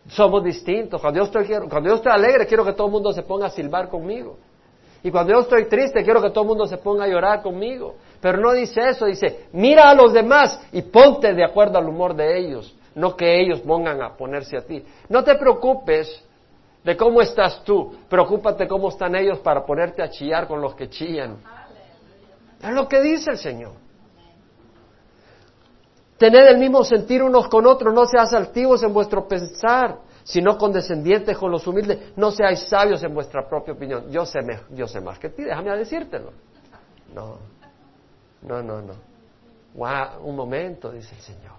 [0.08, 1.00] Somos distintos.
[1.00, 3.50] Cuando yo, estoy, cuando yo estoy alegre, quiero que todo el mundo se ponga a
[3.50, 4.36] silbar conmigo.
[5.02, 7.94] Y cuando yo estoy triste, quiero que todo el mundo se ponga a llorar conmigo.
[8.20, 12.14] Pero no dice eso, dice, mira a los demás y ponte de acuerdo al humor
[12.14, 14.84] de ellos, no que ellos pongan a ponerse a ti.
[15.08, 16.22] No te preocupes
[16.84, 17.94] de cómo estás tú.
[18.08, 21.36] Preocúpate cómo están ellos para ponerte a chillar con los que chillan.
[22.62, 23.72] Es lo que dice el Señor.
[26.18, 29.96] Tened el mismo sentir unos con otros, no seas altivos en vuestro pensar,
[30.30, 34.08] sino condescendientes con los humildes, no seáis sabios en vuestra propia opinión.
[34.10, 34.38] Yo sé,
[34.70, 36.30] yo sé más que ti, déjame decírtelo.
[37.12, 37.36] No,
[38.42, 38.94] no, no, no.
[40.22, 41.58] un momento, dice el Señor.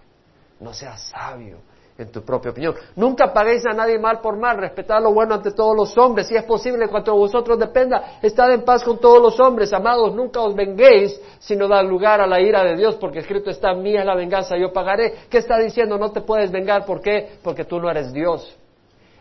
[0.62, 1.58] No seas sabio
[1.98, 2.76] en tu propia opinión.
[2.96, 6.36] Nunca paguéis a nadie mal por mal, respetad lo bueno ante todos los hombres, si
[6.36, 10.40] es posible, cuanto a vosotros dependa, estad en paz con todos los hombres, amados, nunca
[10.40, 14.06] os venguéis, sino dad lugar a la ira de Dios, porque escrito está, mía es
[14.06, 15.14] la venganza, yo pagaré.
[15.30, 15.98] ¿Qué está diciendo?
[15.98, 17.38] No te puedes vengar, ¿por qué?
[17.44, 18.58] Porque tú no eres Dios.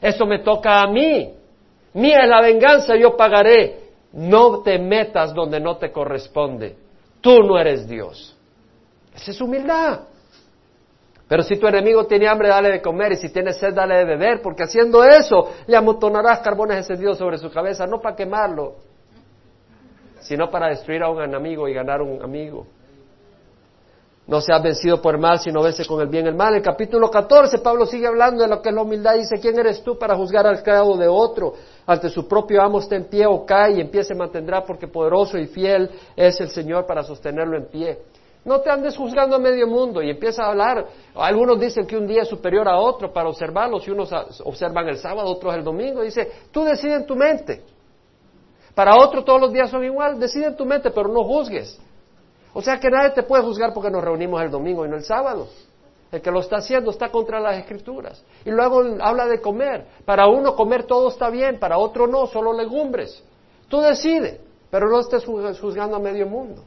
[0.00, 1.34] Eso me toca a mí.
[1.94, 3.90] Mía es la venganza, yo pagaré.
[4.12, 6.76] No te metas donde no te corresponde.
[7.20, 8.36] Tú no eres Dios.
[9.14, 10.00] Esa es humildad.
[11.30, 14.04] Pero si tu enemigo tiene hambre, dale de comer, y si tiene sed, dale de
[14.04, 18.74] beber, porque haciendo eso le amontonarás carbones encendidos sobre su cabeza, no para quemarlo,
[20.18, 22.66] sino para destruir a un enemigo y ganar un amigo.
[24.30, 26.50] No seas vencido por el mal, sino vence con el bien el mal.
[26.52, 29.16] En el capítulo 14, Pablo sigue hablando de lo que es la humildad.
[29.16, 31.54] Dice, ¿quién eres tú para juzgar al creado de otro?
[31.84, 34.86] Ante su propio amo está en pie o cae y en pie se mantendrá porque
[34.86, 37.98] poderoso y fiel es el Señor para sostenerlo en pie.
[38.44, 40.86] No te andes juzgando a medio mundo y empieza a hablar.
[41.16, 44.12] Algunos dicen que un día es superior a otro para observarlos y unos
[44.44, 46.02] observan el sábado, otros el domingo.
[46.02, 47.64] Dice, tú decide en tu mente.
[48.76, 51.80] Para otro todos los días son igual, decide en tu mente, pero no juzgues.
[52.52, 55.04] O sea que nadie te puede juzgar porque nos reunimos el domingo y no el
[55.04, 55.48] sábado.
[56.10, 58.24] El que lo está haciendo está contra las escrituras.
[58.44, 59.86] Y luego habla de comer.
[60.04, 63.22] Para uno comer todo está bien, para otro no, solo legumbres.
[63.68, 66.64] Tú decide, pero no estés juzgando a medio mundo.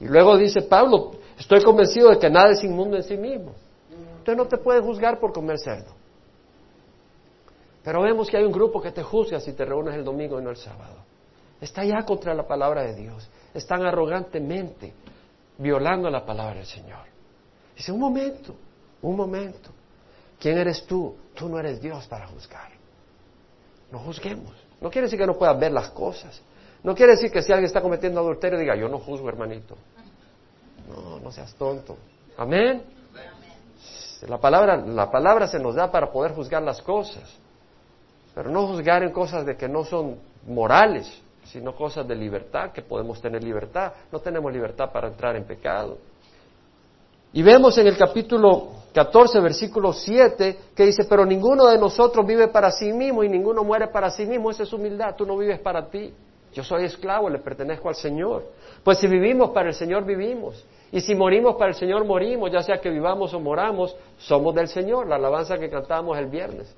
[0.00, 3.52] Y luego dice Pablo, estoy convencido de que nada es inmundo en sí mismo.
[4.18, 5.92] Usted no te puede juzgar por comer cerdo.
[7.82, 10.42] Pero vemos que hay un grupo que te juzga si te reúnes el domingo y
[10.42, 10.96] no el sábado.
[11.60, 13.30] Está ya contra la palabra de Dios.
[13.56, 14.92] Están arrogantemente
[15.56, 17.06] violando la palabra del Señor.
[17.74, 18.54] Dice, un momento,
[19.00, 19.70] un momento.
[20.38, 21.16] ¿Quién eres tú?
[21.34, 22.70] Tú no eres Dios para juzgar.
[23.90, 24.52] No juzguemos.
[24.78, 26.38] No quiere decir que no puedas ver las cosas.
[26.82, 29.74] No quiere decir que si alguien está cometiendo adulterio diga, yo no juzgo, hermanito.
[30.88, 31.96] No, no seas tonto.
[32.36, 32.82] Amén.
[34.28, 37.24] La palabra, la palabra se nos da para poder juzgar las cosas,
[38.34, 42.82] pero no juzgar en cosas de que no son morales, sino cosas de libertad, que
[42.82, 43.92] podemos tener libertad.
[44.12, 45.98] No tenemos libertad para entrar en pecado.
[47.32, 52.48] Y vemos en el capítulo 14, versículo 7, que dice, pero ninguno de nosotros vive
[52.48, 54.50] para sí mismo y ninguno muere para sí mismo.
[54.50, 56.14] Esa es humildad, tú no vives para ti.
[56.52, 58.44] Yo soy esclavo, le pertenezco al Señor.
[58.82, 60.64] Pues si vivimos para el Señor, vivimos.
[60.90, 64.68] Y si morimos para el Señor, morimos, ya sea que vivamos o moramos, somos del
[64.68, 66.74] Señor, la alabanza que cantamos el viernes.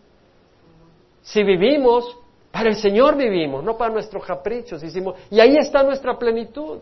[1.22, 2.16] Si vivimos,
[2.50, 4.82] para el Señor vivimos, no para nuestros caprichos.
[4.82, 6.78] Hicimos, y ahí está nuestra plenitud.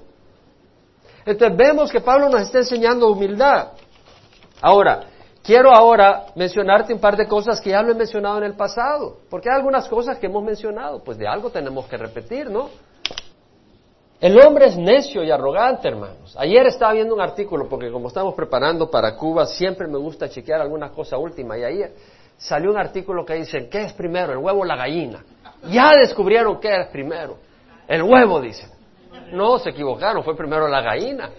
[1.24, 3.72] Entonces vemos que Pablo nos está enseñando humildad.
[4.62, 5.00] Ahora,
[5.42, 9.18] quiero ahora mencionarte un par de cosas que ya lo he mencionado en el pasado,
[9.29, 12.70] porque hay algunas cosas que hemos mencionado, pues de algo tenemos que repetir, ¿no?
[14.18, 16.35] El hombre es necio y arrogante, hermanos.
[16.38, 20.61] Ayer estaba viendo un artículo, porque como estamos preparando para Cuba, siempre me gusta chequear
[20.61, 21.59] alguna cosa última.
[21.59, 21.92] Y ayer
[22.38, 25.22] salió un artículo que dice, ¿qué es primero, el huevo o la gallina?
[25.70, 27.38] Ya descubrieron qué es primero.
[27.88, 28.70] El huevo, dicen.
[29.33, 31.31] No, se equivocaron, fue primero la gallina.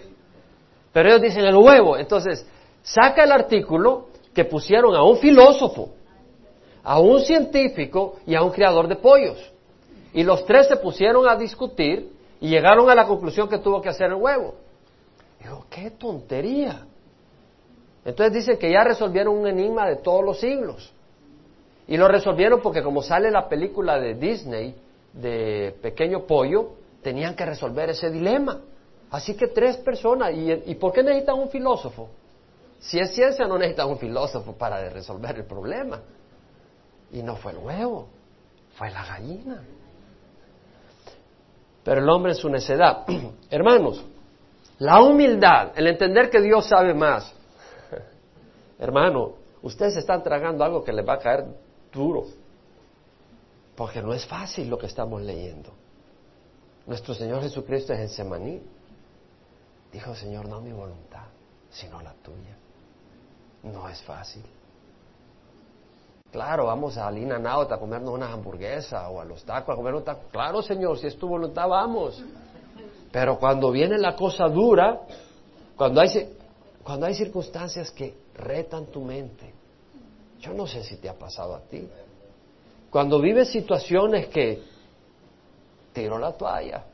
[0.92, 1.96] Pero ellos dicen el huevo.
[1.96, 2.46] Entonces,
[2.82, 5.90] saca el artículo que pusieron a un filósofo,
[6.82, 9.52] a un científico y a un criador de pollos.
[10.12, 13.88] Y los tres se pusieron a discutir y llegaron a la conclusión que tuvo que
[13.88, 14.54] hacer el huevo.
[15.40, 16.86] Digo, qué tontería.
[18.04, 20.92] Entonces dicen que ya resolvieron un enigma de todos los siglos.
[21.88, 24.74] Y lo resolvieron porque como sale la película de Disney
[25.12, 28.60] de Pequeño Pollo, tenían que resolver ese dilema.
[29.10, 32.10] Así que tres personas, ¿y, ¿y por qué necesitan un filósofo?
[32.78, 36.00] Si es ciencia no necesitan un filósofo para resolver el problema.
[37.10, 38.08] Y no fue el huevo,
[38.76, 39.64] fue la gallina
[41.88, 43.06] pero el hombre en su necedad.
[43.50, 44.04] Hermanos,
[44.78, 47.32] la humildad, el entender que Dios sabe más.
[48.78, 51.46] Hermano, ustedes están tragando algo que les va a caer
[51.92, 52.26] duro,
[53.76, 55.70] porque no es fácil lo que estamos leyendo.
[56.86, 58.62] Nuestro Señor Jesucristo es en Semaní.
[59.92, 61.26] Dijo, Señor, no mi voluntad,
[61.70, 62.56] sino la tuya.
[63.62, 64.42] No es fácil.
[66.30, 69.94] Claro, vamos a Lina Naut a comernos unas hamburguesas o a los tacos a comer
[69.94, 70.28] un taco.
[70.30, 72.22] Claro, Señor, si es tu voluntad, vamos.
[73.10, 75.00] Pero cuando viene la cosa dura,
[75.76, 76.36] cuando hay,
[76.82, 79.54] cuando hay circunstancias que retan tu mente,
[80.40, 81.88] yo no sé si te ha pasado a ti,
[82.90, 84.62] Cuando vives situaciones que
[85.92, 86.84] tiró la toalla,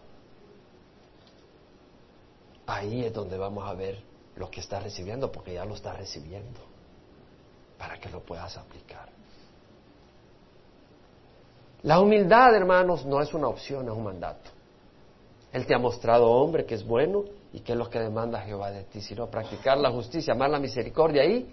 [2.66, 4.02] ahí es donde vamos a ver
[4.36, 6.58] lo que estás recibiendo, porque ya lo estás recibiendo,
[7.78, 9.08] para que lo puedas aplicar.
[11.82, 14.50] La humildad, hermanos, no es una opción, es un mandato.
[15.52, 18.70] Él te ha mostrado, hombre, que es bueno y que es lo que demanda Jehová
[18.72, 21.46] de ti, sino practicar la justicia, amar la misericordia y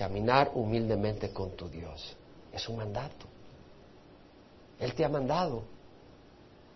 [0.00, 2.16] caminar humildemente con tu Dios.
[2.50, 3.26] Es un mandato.
[4.78, 5.62] Él te ha mandado.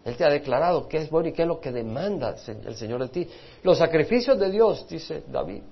[0.04, 3.00] Él te ha declarado qué es bueno y qué es lo que demanda el Señor
[3.00, 3.26] de ti.
[3.62, 5.62] Los sacrificios de Dios, dice David,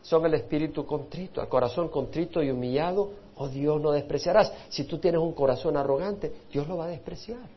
[0.00, 4.50] son el espíritu contrito, el corazón contrito y humillado, oh Dios no despreciarás.
[4.70, 7.50] Si tú tienes un corazón arrogante, Dios lo va a despreciar.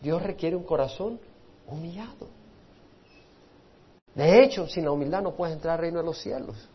[0.00, 1.20] Dios requiere un corazón
[1.66, 2.26] humillado.
[4.14, 6.70] De hecho, sin la humildad no puedes entrar al reino de los cielos.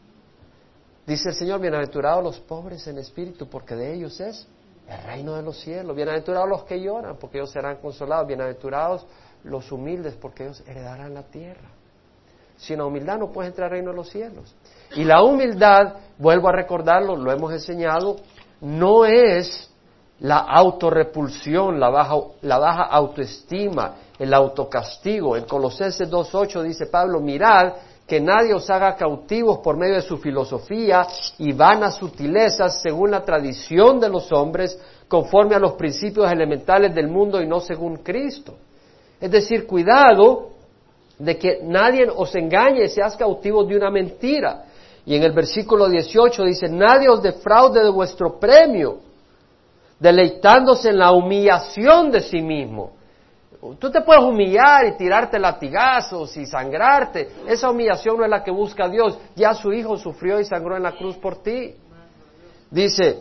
[1.10, 4.48] Dice el Señor, bienaventurados los pobres en espíritu, porque de ellos es
[4.88, 5.96] el reino de los cielos.
[5.96, 8.28] Bienaventurados los que lloran, porque ellos serán consolados.
[8.28, 9.08] Bienaventurados
[9.44, 11.68] los humildes, porque ellos heredarán la tierra.
[12.58, 14.56] Sin la humildad no puedes entrar al reino de los cielos.
[14.98, 18.18] Y la humildad, vuelvo a recordarlo, lo hemos enseñado,
[18.62, 19.68] no es
[20.20, 25.36] la autorrepulsión, la baja, la baja autoestima, el autocastigo.
[25.36, 27.74] En Colosenses 2.8 dice Pablo, mirad
[28.10, 31.06] que nadie os haga cautivos por medio de su filosofía
[31.38, 37.08] y vanas sutilezas según la tradición de los hombres, conforme a los principios elementales del
[37.08, 38.56] mundo y no según Cristo.
[39.22, 40.50] Es decir, cuidado
[41.20, 44.66] de que nadie os engañe seas cautivos de una mentira.
[45.06, 49.02] Y en el versículo 18 dice, nadie os defraude de vuestro premio,
[50.00, 52.99] deleitándose en la humillación de sí mismo
[53.78, 57.30] Tú te puedes humillar y tirarte latigazos y sangrarte.
[57.48, 59.18] Esa humillación no es la que busca Dios.
[59.36, 61.76] Ya su Hijo sufrió y sangró en la cruz por ti.
[62.72, 63.20] Dice,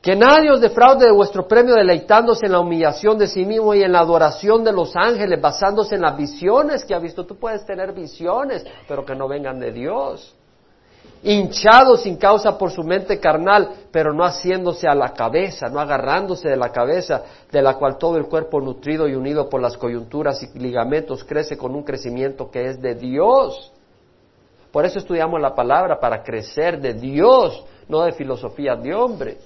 [0.00, 3.82] que nadie os defraude de vuestro premio deleitándose en la humillación de sí mismo y
[3.82, 7.26] en la adoración de los ángeles, basándose en las visiones que ha visto.
[7.26, 10.36] Tú puedes tener visiones, pero que no vengan de Dios
[11.22, 16.48] hinchado sin causa por su mente carnal, pero no haciéndose a la cabeza, no agarrándose
[16.48, 20.42] de la cabeza, de la cual todo el cuerpo nutrido y unido por las coyunturas
[20.42, 23.72] y ligamentos crece con un crecimiento que es de Dios.
[24.72, 29.38] Por eso estudiamos la palabra, para crecer de Dios, no de filosofía de hombre.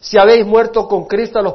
[0.00, 1.54] Si habéis muerto con Cristo a los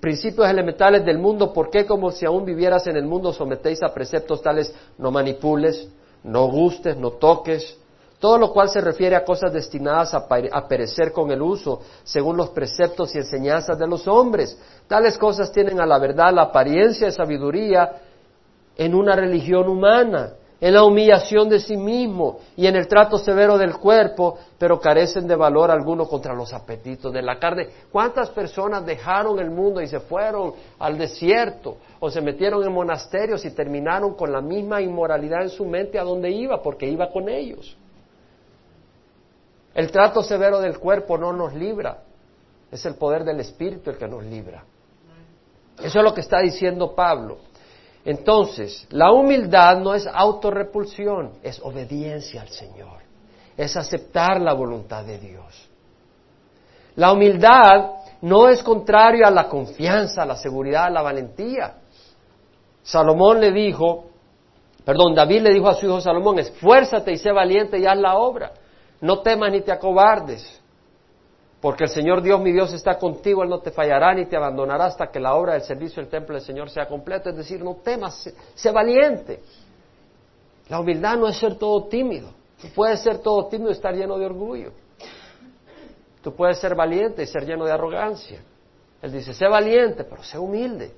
[0.00, 3.92] principios elementales del mundo, ¿por qué como si aún vivieras en el mundo sometéis a
[3.92, 5.88] preceptos tales no manipules,
[6.22, 7.79] no gustes, no toques,
[8.20, 12.50] todo lo cual se refiere a cosas destinadas a, perecer con el uso, según los
[12.50, 14.58] preceptos y enseñanzas de los hombres.
[14.86, 17.92] Tales cosas tienen a la verdad la apariencia de sabiduría
[18.76, 23.56] en una religión humana, en la humillación de sí mismo y en el trato severo
[23.56, 27.68] del cuerpo, pero carecen de valor alguno contra los apetitos de la carne.
[27.90, 33.46] ¿Cuántas personas dejaron el mundo y se fueron al desierto o se metieron en monasterios
[33.46, 37.30] y terminaron con la misma inmoralidad en su mente a donde iba, porque iba con
[37.30, 37.78] ellos?
[39.74, 42.02] El trato severo del cuerpo no nos libra,
[42.70, 44.64] es el poder del Espíritu el que nos libra.
[45.78, 47.38] Eso es lo que está diciendo Pablo.
[48.04, 53.00] Entonces, la humildad no es autorrepulsión, es obediencia al Señor,
[53.56, 55.68] es aceptar la voluntad de Dios.
[56.96, 57.90] La humildad
[58.22, 61.74] no es contrario a la confianza, a la seguridad, a la valentía.
[62.82, 64.06] Salomón le dijo,
[64.84, 68.16] perdón, David le dijo a su hijo Salomón, esfuérzate y sé valiente y haz la
[68.16, 68.52] obra.
[69.00, 70.60] No temas ni te acobardes,
[71.60, 74.86] porque el Señor Dios, mi Dios, está contigo, Él no te fallará ni te abandonará
[74.86, 77.30] hasta que la obra del servicio del templo del Señor sea completa.
[77.30, 79.42] Es decir, no temas, sé, valiente.
[80.68, 82.30] La humildad no es ser todo tímido.
[82.60, 84.72] Tú puedes ser todo tímido y estar lleno de orgullo.
[86.22, 88.40] Tú puedes ser valiente y ser lleno de arrogancia.
[89.02, 90.92] Él dice, sé valiente, pero sé humilde.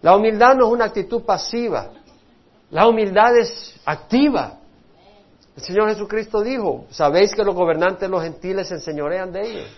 [0.00, 1.90] La humildad no es una actitud pasiva.
[2.70, 4.58] La humildad es activa.
[5.56, 9.68] El Señor Jesucristo dijo, sabéis que los gobernantes los gentiles se enseñorean de ellos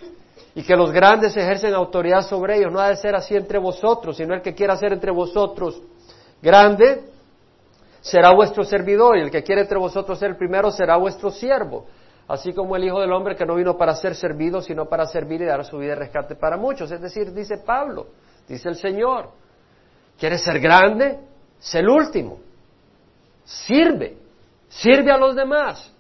[0.55, 2.73] y que los grandes ejercen autoridad sobre ellos.
[2.73, 5.81] No ha de ser así entre vosotros, sino el que quiera ser entre vosotros
[6.41, 7.03] grande
[8.01, 11.87] será vuestro servidor y el que quiere entre vosotros ser el primero será vuestro siervo.
[12.29, 15.43] Así como el Hijo del Hombre que no vino para ser servido, sino para servir
[15.43, 16.91] y dar su vida de rescate para muchos.
[16.91, 18.07] Es decir, dice Pablo,
[18.49, 19.31] dice el Señor,
[20.19, 21.19] ¿quieres ser grande?
[21.59, 22.39] Sé el último.
[23.45, 24.24] Sirve.
[24.77, 25.91] Sirve a los demás.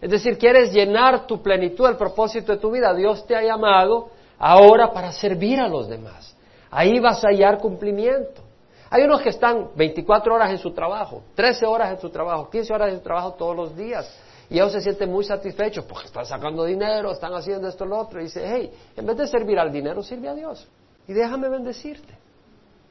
[0.00, 2.92] Es decir, quieres llenar tu plenitud, el propósito de tu vida.
[2.94, 6.36] Dios te ha llamado ahora para servir a los demás.
[6.70, 8.42] Ahí vas a hallar cumplimiento.
[8.90, 12.72] Hay unos que están 24 horas en su trabajo, 13 horas en su trabajo, 15
[12.74, 14.10] horas en su trabajo todos los días.
[14.50, 18.20] Y ellos se sienten muy satisfechos porque están sacando dinero, están haciendo esto, lo otro.
[18.20, 20.68] Y dice, hey, en vez de servir al dinero, sirve a Dios.
[21.06, 22.18] Y déjame bendecirte.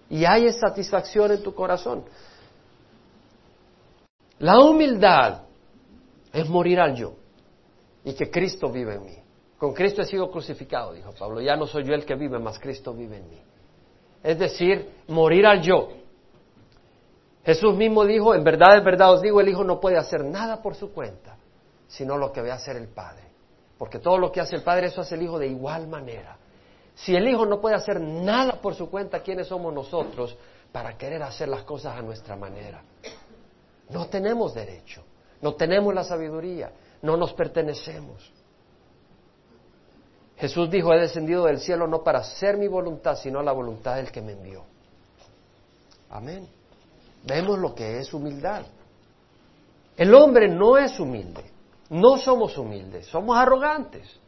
[0.09, 2.03] Y hay satisfacción en tu corazón.
[4.41, 5.43] La humildad
[6.33, 7.13] es morir al yo
[8.03, 9.17] y que Cristo vive en mí.
[9.59, 11.41] Con Cristo he sido crucificado, dijo Pablo.
[11.41, 13.39] Ya no soy yo el que vive, más Cristo vive en mí.
[14.23, 15.89] Es decir, morir al yo.
[17.45, 20.59] Jesús mismo dijo, en verdad, en verdad os digo, el Hijo no puede hacer nada
[20.59, 21.37] por su cuenta,
[21.87, 23.23] sino lo que ve hacer el Padre.
[23.77, 26.35] Porque todo lo que hace el Padre, eso hace el Hijo de igual manera.
[26.95, 30.35] Si el Hijo no puede hacer nada por su cuenta, ¿quiénes somos nosotros
[30.71, 32.81] para querer hacer las cosas a nuestra manera?
[33.91, 35.03] No tenemos derecho,
[35.41, 36.71] no tenemos la sabiduría,
[37.01, 38.31] no nos pertenecemos.
[40.37, 44.11] Jesús dijo, he descendido del cielo no para hacer mi voluntad, sino la voluntad del
[44.11, 44.63] que me envió.
[46.09, 46.47] Amén.
[47.23, 48.65] Vemos lo que es humildad.
[49.95, 51.43] El hombre no es humilde,
[51.89, 54.19] no somos humildes, somos arrogantes.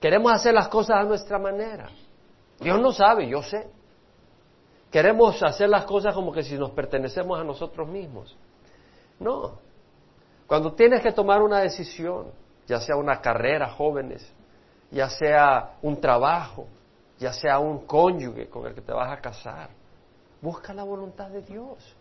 [0.00, 1.88] Queremos hacer las cosas a nuestra manera.
[2.60, 3.68] Dios no sabe, yo sé.
[4.90, 8.36] Queremos hacer las cosas como que si nos pertenecemos a nosotros mismos.
[9.18, 9.58] No.
[10.46, 12.26] Cuando tienes que tomar una decisión,
[12.66, 14.32] ya sea una carrera, jóvenes,
[14.90, 16.66] ya sea un trabajo,
[17.18, 19.70] ya sea un cónyuge con el que te vas a casar,
[20.40, 21.96] busca la voluntad de Dios.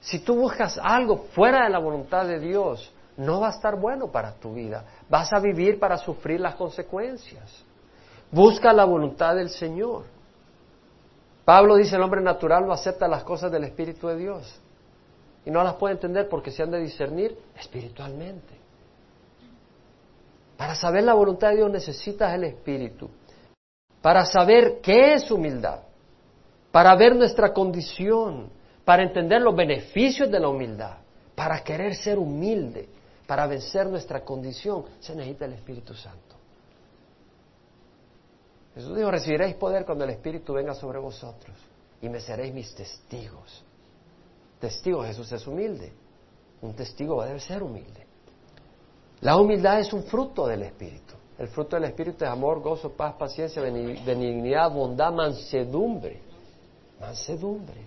[0.00, 4.08] Si tú buscas algo fuera de la voluntad de Dios, no va a estar bueno
[4.08, 4.84] para tu vida.
[5.08, 7.64] Vas a vivir para sufrir las consecuencias.
[8.30, 10.04] Busca la voluntad del Señor.
[11.44, 14.60] Pablo dice, el hombre natural no acepta las cosas del Espíritu de Dios.
[15.44, 18.54] Y no las puede entender porque se han de discernir espiritualmente.
[20.56, 23.10] Para saber la voluntad de Dios necesitas el Espíritu.
[24.00, 25.80] Para saber qué es humildad.
[26.70, 28.50] Para ver nuestra condición.
[28.84, 30.98] Para entender los beneficios de la humildad.
[31.34, 32.88] Para querer ser humilde.
[33.26, 34.84] Para vencer nuestra condición.
[35.00, 36.34] Se necesita el Espíritu Santo.
[38.74, 41.56] Jesús dijo, recibiréis poder cuando el Espíritu venga sobre vosotros.
[42.00, 43.64] Y me seréis mis testigos.
[44.64, 45.92] Testigo, Jesús es humilde.
[46.62, 48.06] Un testigo debe ser humilde.
[49.20, 51.12] La humildad es un fruto del Espíritu.
[51.38, 56.18] El fruto del Espíritu es amor, gozo, paz, paciencia, benignidad, bondad, mansedumbre.
[56.98, 57.82] Mansedumbre.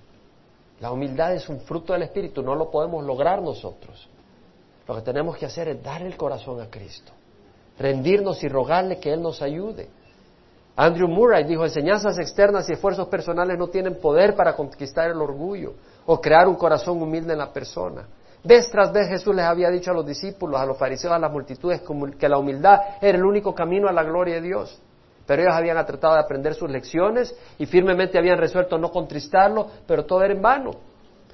[0.79, 4.07] La humildad es un fruto del Espíritu, no lo podemos lograr nosotros.
[4.87, 7.11] Lo que tenemos que hacer es dar el corazón a Cristo,
[7.79, 9.89] rendirnos y rogarle que Él nos ayude.
[10.75, 15.73] Andrew Murray dijo, enseñanzas externas y esfuerzos personales no tienen poder para conquistar el orgullo
[16.07, 18.07] o crear un corazón humilde en la persona.
[18.43, 21.31] Vez tras vez Jesús les había dicho a los discípulos, a los fariseos, a las
[21.31, 21.81] multitudes,
[22.17, 24.81] que la humildad era el único camino a la gloria de Dios.
[25.25, 30.05] Pero ellos habían tratado de aprender sus lecciones y firmemente habían resuelto no contristarlo, pero
[30.05, 30.71] todo era en vano.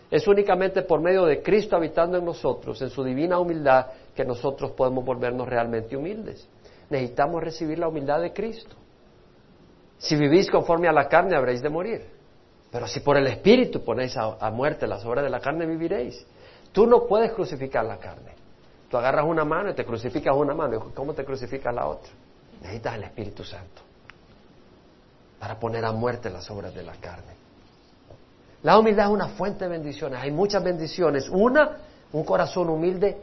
[0.10, 4.72] Es únicamente por medio de Cristo habitando en nosotros, en su divina humildad, que nosotros
[4.72, 6.48] podemos volvernos realmente humildes.
[6.90, 8.76] Necesitamos recibir la humildad de Cristo.
[10.00, 12.23] Si vivís conforme a la carne, habréis de morir.
[12.74, 16.26] Pero si por el Espíritu ponéis a, muerte las obras de la carne, viviréis.
[16.72, 18.32] Tú no puedes crucificar la carne.
[18.90, 20.92] Tú agarras una mano y te crucificas una mano.
[20.96, 22.12] ¿Cómo te crucificas la otra?
[22.62, 23.84] Necesitas el Espíritu Santo
[25.40, 27.34] para poner a muerte las obras de la carne.
[28.64, 30.20] La humildad es una fuente de bendiciones.
[30.20, 31.30] Hay muchas bendiciones.
[31.30, 31.78] Una,
[32.12, 33.16] un corazón humilde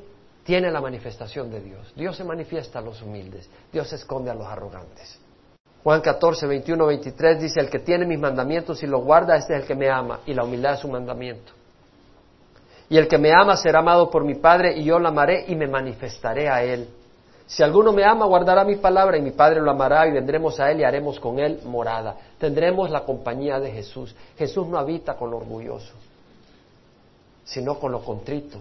[0.44, 1.92] tiene la manifestación de Dios.
[1.96, 3.50] Dios se manifiesta a los humildes.
[3.72, 5.18] Dios se esconde a los arrogantes.
[5.82, 9.62] Juan 14, 21, 23 dice, el que tiene mis mandamientos y los guarda, este es
[9.62, 10.20] el que me ama.
[10.26, 11.52] Y la humildad es un mandamiento.
[12.90, 15.54] Y el que me ama será amado por mi Padre y yo lo amaré y
[15.54, 16.88] me manifestaré a él.
[17.46, 20.70] Si alguno me ama, guardará mi palabra y mi Padre lo amará y vendremos a
[20.70, 22.16] él y haremos con él morada.
[22.38, 24.14] Tendremos la compañía de Jesús.
[24.36, 25.94] Jesús no habita con lo orgulloso,
[27.44, 28.58] sino con lo contrito.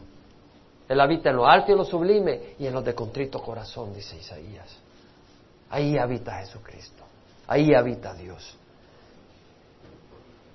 [0.88, 3.93] Él habita en lo alto y en lo sublime y en lo de contrito corazón,
[3.93, 4.78] dice Isaías.
[5.70, 7.09] Ahí habita Jesucristo.
[7.49, 8.55] Ahí habita Dios.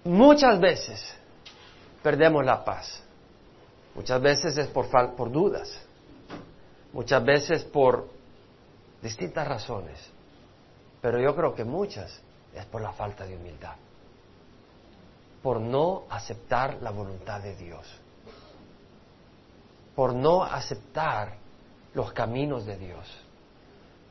[0.05, 1.13] Muchas veces
[2.05, 3.03] perdemos la paz.
[3.97, 5.77] Muchas veces es por, por dudas,
[6.93, 8.09] muchas veces por
[9.03, 9.99] distintas razones,
[11.01, 12.21] pero yo creo que muchas
[12.55, 13.75] es por la falta de humildad,
[15.43, 17.87] por no aceptar la voluntad de Dios,
[19.97, 21.37] por no aceptar
[21.93, 23.07] los caminos de Dios,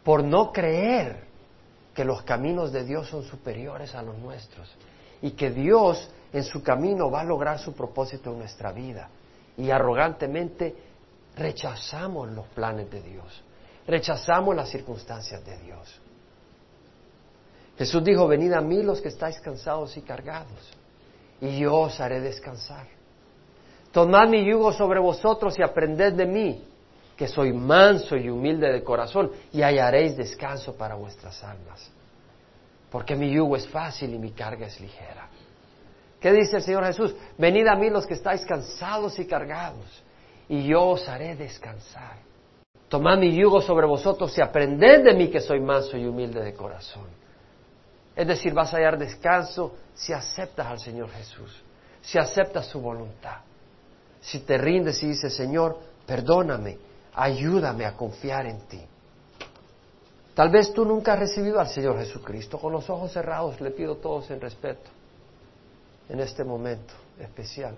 [0.04, 1.33] por no creer
[1.94, 4.70] que los caminos de Dios son superiores a los nuestros
[5.22, 9.10] y que Dios en su camino va a lograr su propósito en nuestra vida
[9.58, 10.76] y arrogantemente
[11.36, 13.44] rechazamos los planes de Dios,
[13.88, 16.02] rechazamos las circunstancias de Dios.
[17.78, 20.72] Jesús dijo, venid a mí los que estáis cansados y cargados,
[21.42, 22.88] y yo os haré descansar.
[23.92, 26.68] Tomad mi yugo sobre vosotros y aprended de mí,
[27.16, 31.92] que soy manso y humilde de corazón, y hallaréis descanso para vuestras almas.
[32.90, 35.28] Porque mi yugo es fácil y mi carga es ligera.
[36.20, 37.14] ¿Qué dice el Señor Jesús?
[37.38, 40.04] Venid a mí los que estáis cansados y cargados,
[40.48, 42.18] y yo os haré descansar.
[42.88, 46.54] Tomad mi yugo sobre vosotros y aprended de mí que soy manso y humilde de
[46.54, 47.08] corazón.
[48.16, 51.64] Es decir, vas a hallar descanso si aceptas al Señor Jesús,
[52.02, 53.38] si aceptas su voluntad,
[54.22, 56.78] si te rindes y dices, Señor, perdóname,
[57.16, 58.82] ayúdame a confiar en ti.
[60.34, 62.58] Tal vez tú nunca has recibido al Señor Jesucristo.
[62.58, 64.90] Con los ojos cerrados le pido todos en respeto
[66.10, 67.76] en este momento especial.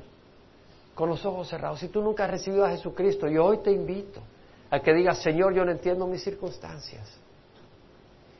[0.94, 1.80] Con los ojos cerrados.
[1.80, 4.22] Si tú nunca has recibido a Jesucristo, yo hoy te invito
[4.70, 7.10] a que digas, Señor, yo no entiendo mis circunstancias.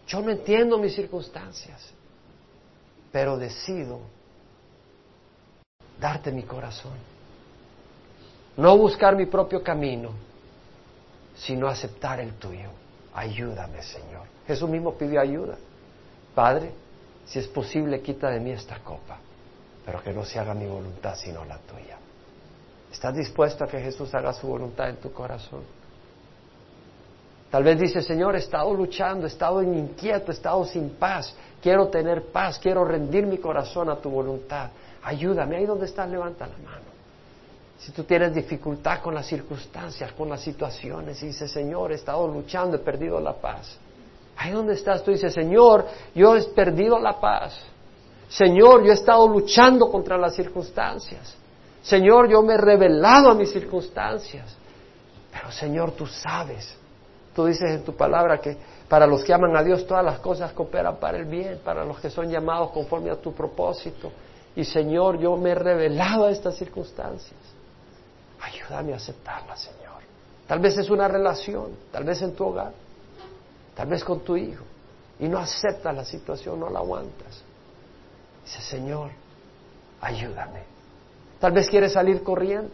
[0.08, 1.92] Yo no entiendo mis circunstancias,
[3.12, 4.00] pero decido
[6.00, 6.94] darte mi corazón.
[8.56, 10.12] No buscar mi propio camino,
[11.36, 12.70] sino aceptar el tuyo.
[13.14, 14.24] Ayúdame, Señor.
[14.48, 15.56] Jesús mismo pidió ayuda.
[16.34, 16.72] Padre,
[17.26, 19.18] si es posible, quita de mí esta copa,
[19.86, 21.98] pero que no se haga mi voluntad, sino la tuya.
[22.92, 25.64] ¿Estás dispuesto a que Jesús haga su voluntad en tu corazón?
[27.50, 31.88] Tal vez dice, Señor, he estado luchando, he estado inquieto, he estado sin paz, quiero
[31.88, 34.72] tener paz, quiero rendir mi corazón a tu voluntad.
[35.04, 36.95] Ayúdame, ahí donde estás, levanta la mano.
[37.78, 42.28] Si tú tienes dificultad con las circunstancias, con las situaciones, y dices, Señor, he estado
[42.28, 43.78] luchando, he perdido la paz.
[44.38, 47.58] Ahí donde estás, tú dices, Señor, yo he perdido la paz.
[48.28, 51.36] Señor, yo he estado luchando contra las circunstancias.
[51.82, 54.58] Señor, yo me he revelado a mis circunstancias.
[55.32, 56.76] Pero Señor, tú sabes.
[57.36, 58.58] Tú dices en tu palabra que
[58.88, 62.00] para los que aman a Dios todas las cosas cooperan para el bien, para los
[62.00, 64.12] que son llamados conforme a tu propósito.
[64.56, 67.40] Y Señor, yo me he revelado a estas circunstancias.
[68.42, 70.02] Ayúdame a aceptarla, Señor.
[70.48, 72.74] Tal vez es una relación, tal vez en tu hogar,
[73.76, 74.64] tal vez con tu hijo.
[75.20, 77.42] Y no aceptas la situación, no la aguantas.
[78.44, 79.12] Dice, Señor,
[80.02, 80.64] ayúdame.
[81.40, 82.74] Tal vez quieres salir corriendo.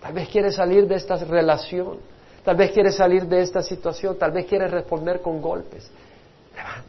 [0.00, 1.98] Tal vez quieres salir de esta relación.
[2.44, 4.18] Tal vez quieres salir de esta situación.
[4.18, 5.90] Tal vez quieres responder con golpes.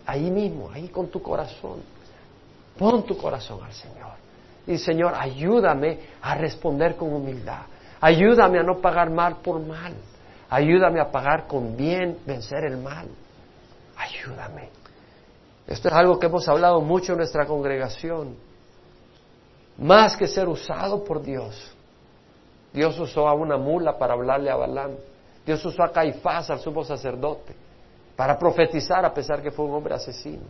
[0.05, 1.81] Ahí mismo, ahí con tu corazón.
[2.77, 4.10] Pon tu corazón al Señor.
[4.67, 7.61] Y Señor, ayúdame a responder con humildad.
[7.99, 9.93] Ayúdame a no pagar mal por mal.
[10.49, 13.07] Ayúdame a pagar con bien, vencer el mal.
[13.95, 14.69] Ayúdame.
[15.67, 18.35] Esto es algo que hemos hablado mucho en nuestra congregación.
[19.77, 21.73] Más que ser usado por Dios.
[22.73, 24.91] Dios usó a una mula para hablarle a Balaam.
[25.45, 27.55] Dios usó a Caifás, al sumo sacerdote,
[28.15, 30.43] para profetizar a pesar que fue un hombre asesino.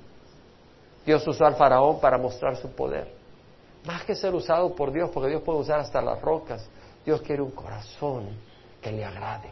[1.05, 3.20] Dios usó al faraón para mostrar su poder.
[3.85, 6.67] Más que ser usado por Dios, porque Dios puede usar hasta las rocas,
[7.03, 8.29] Dios quiere un corazón
[8.81, 9.49] que le agrade.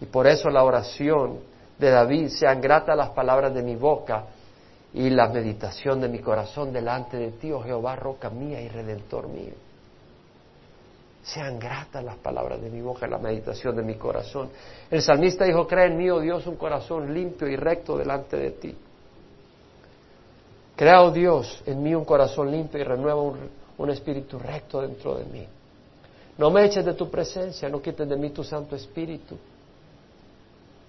[0.00, 1.40] Y por eso la oración
[1.78, 4.24] de David, sean gratas las palabras de mi boca
[4.94, 9.28] y la meditación de mi corazón delante de ti, oh Jehová, roca mía y redentor
[9.28, 9.52] mío.
[11.22, 14.48] Sean gratas las palabras de mi boca y la meditación de mi corazón.
[14.90, 18.50] El salmista dijo, cree en mí, oh Dios, un corazón limpio y recto delante de
[18.52, 18.76] ti.
[20.76, 25.24] Crea, oh Dios, en mí un corazón limpio y renueva un, espíritu recto dentro de
[25.24, 25.46] mí.
[26.36, 29.38] No me eches de tu presencia, no quites de mí tu Santo Espíritu.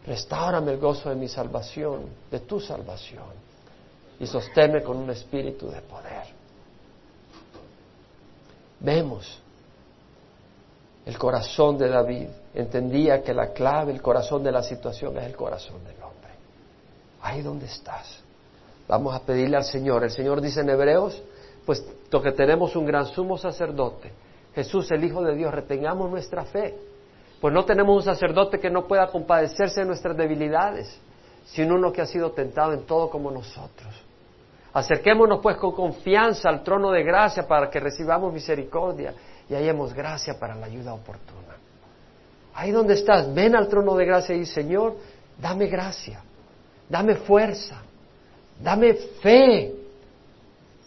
[0.06, 3.48] Restáurame el gozo de mi salvación, de tu salvación,
[4.20, 6.26] y sosténme con un espíritu de poder.
[8.82, 9.40] Vemos
[11.06, 12.28] el corazón de David.
[12.54, 16.32] Entendía que la clave, el corazón de la situación es el corazón del hombre.
[17.22, 18.27] Ahí donde estás.
[18.88, 20.04] Vamos a pedirle al Señor.
[20.04, 21.22] El Señor dice en Hebreos,
[21.66, 24.12] pues que tenemos un gran sumo sacerdote,
[24.56, 26.76] Jesús el Hijo de Dios, retengamos nuestra fe.
[27.42, 31.00] Pues no tenemos un sacerdote que no pueda compadecerse de nuestras debilidades,
[31.46, 33.94] sino uno que ha sido tentado en todo como nosotros.
[34.74, 39.14] Acerquémonos pues con confianza al trono de gracia para que recibamos misericordia
[39.50, 41.58] y hallemos gracia para la ayuda oportuna.
[42.56, 44.96] Ahí donde estás, ven al trono de gracia y Señor,
[45.40, 46.24] dame gracia,
[46.90, 47.84] dame fuerza,
[48.62, 49.76] Dame fe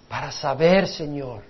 [0.08, 1.42] para saber, Señor.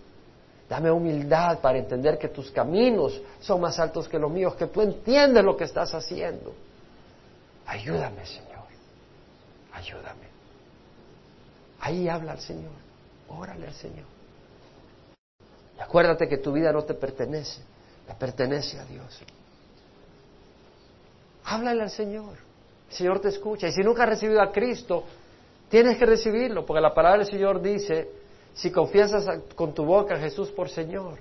[0.69, 4.81] Dame humildad para entender que tus caminos son más altos que los míos, que tú
[4.83, 6.55] entiendes lo que estás haciendo.
[7.67, 8.51] Ayúdame, Señor.
[9.73, 10.29] Ayúdame.
[11.81, 12.73] Ahí habla el Señor.
[13.29, 14.07] Órale al Señor.
[15.77, 17.63] Y acuérdate que tu vida no te pertenece,
[18.07, 19.21] le pertenece a Dios.
[21.45, 22.37] Háblale al Señor.
[22.91, 23.69] El Señor te escucha.
[23.69, 25.05] Y si nunca has recibido a Cristo,
[25.71, 28.11] Tienes que recibirlo, porque la palabra del Señor dice,
[28.53, 31.19] si confiesas con tu boca a Jesús por Señor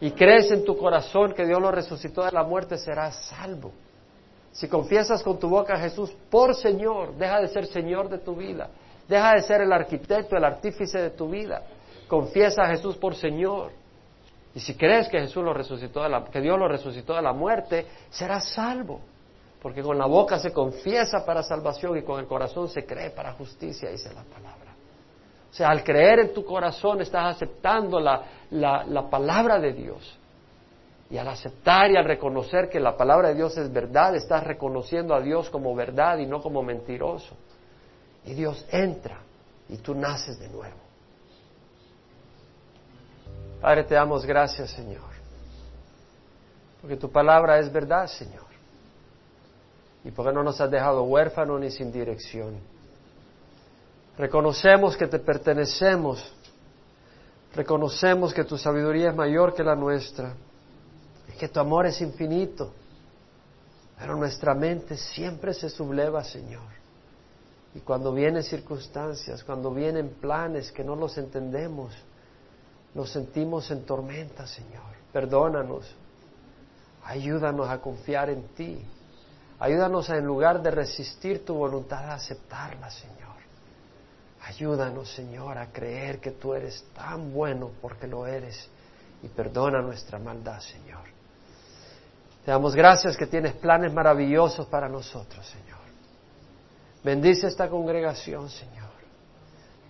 [0.00, 3.72] y crees en tu corazón que Dios lo resucitó de la muerte, serás salvo.
[4.52, 8.36] Si confiesas con tu boca a Jesús por Señor, deja de ser Señor de tu
[8.36, 8.68] vida.
[9.08, 11.62] Deja de ser el arquitecto, el artífice de tu vida.
[12.06, 13.72] Confiesa a Jesús por Señor.
[14.54, 17.32] Y si crees que Jesús lo resucitó de la, que Dios lo resucitó de la
[17.32, 19.00] muerte, serás salvo.
[19.62, 23.32] Porque con la boca se confiesa para salvación y con el corazón se cree para
[23.34, 24.74] justicia, dice la palabra.
[25.50, 30.16] O sea, al creer en tu corazón estás aceptando la, la palabra de Dios.
[31.10, 35.12] Y al aceptar y al reconocer que la palabra de Dios es verdad, estás reconociendo
[35.12, 37.34] a Dios como verdad y no como mentiroso.
[38.24, 39.20] Y Dios entra
[39.68, 40.76] y tú naces de nuevo.
[43.60, 45.10] Padre, te damos gracias, Señor.
[46.80, 48.49] Porque tu palabra es verdad, Señor.
[50.04, 52.58] Y porque no nos has dejado huérfanos ni sin dirección.
[54.16, 56.34] Reconocemos que te pertenecemos.
[57.54, 60.34] Reconocemos que tu sabiduría es mayor que la nuestra
[61.40, 62.70] que tu amor es infinito,
[63.98, 66.68] pero nuestra mente siempre se subleva, Señor.
[67.74, 71.94] Y cuando vienen circunstancias, cuando vienen planes que no los entendemos,
[72.94, 74.92] nos sentimos en tormenta, Señor.
[75.14, 75.90] Perdónanos.
[77.04, 78.84] Ayúdanos a confiar en ti.
[79.60, 83.20] Ayúdanos a, en lugar de resistir tu voluntad, a aceptarla, Señor.
[84.42, 88.68] Ayúdanos, Señor, a creer que tú eres tan bueno porque lo eres.
[89.22, 91.02] Y perdona nuestra maldad, Señor.
[92.42, 95.78] Te damos gracias que tienes planes maravillosos para nosotros, Señor.
[97.04, 98.88] Bendice esta congregación, Señor.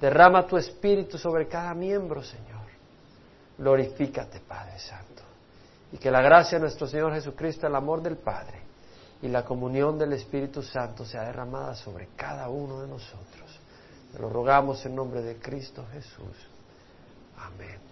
[0.00, 2.66] Derrama tu espíritu sobre cada miembro, Señor.
[3.56, 5.22] Glorifícate, Padre Santo.
[5.92, 8.59] Y que la gracia de nuestro Señor Jesucristo, el amor del Padre
[9.22, 13.60] y la comunión del Espíritu Santo sea derramada sobre cada uno de nosotros.
[14.12, 16.36] Te lo rogamos en nombre de Cristo Jesús.
[17.36, 17.89] Amén.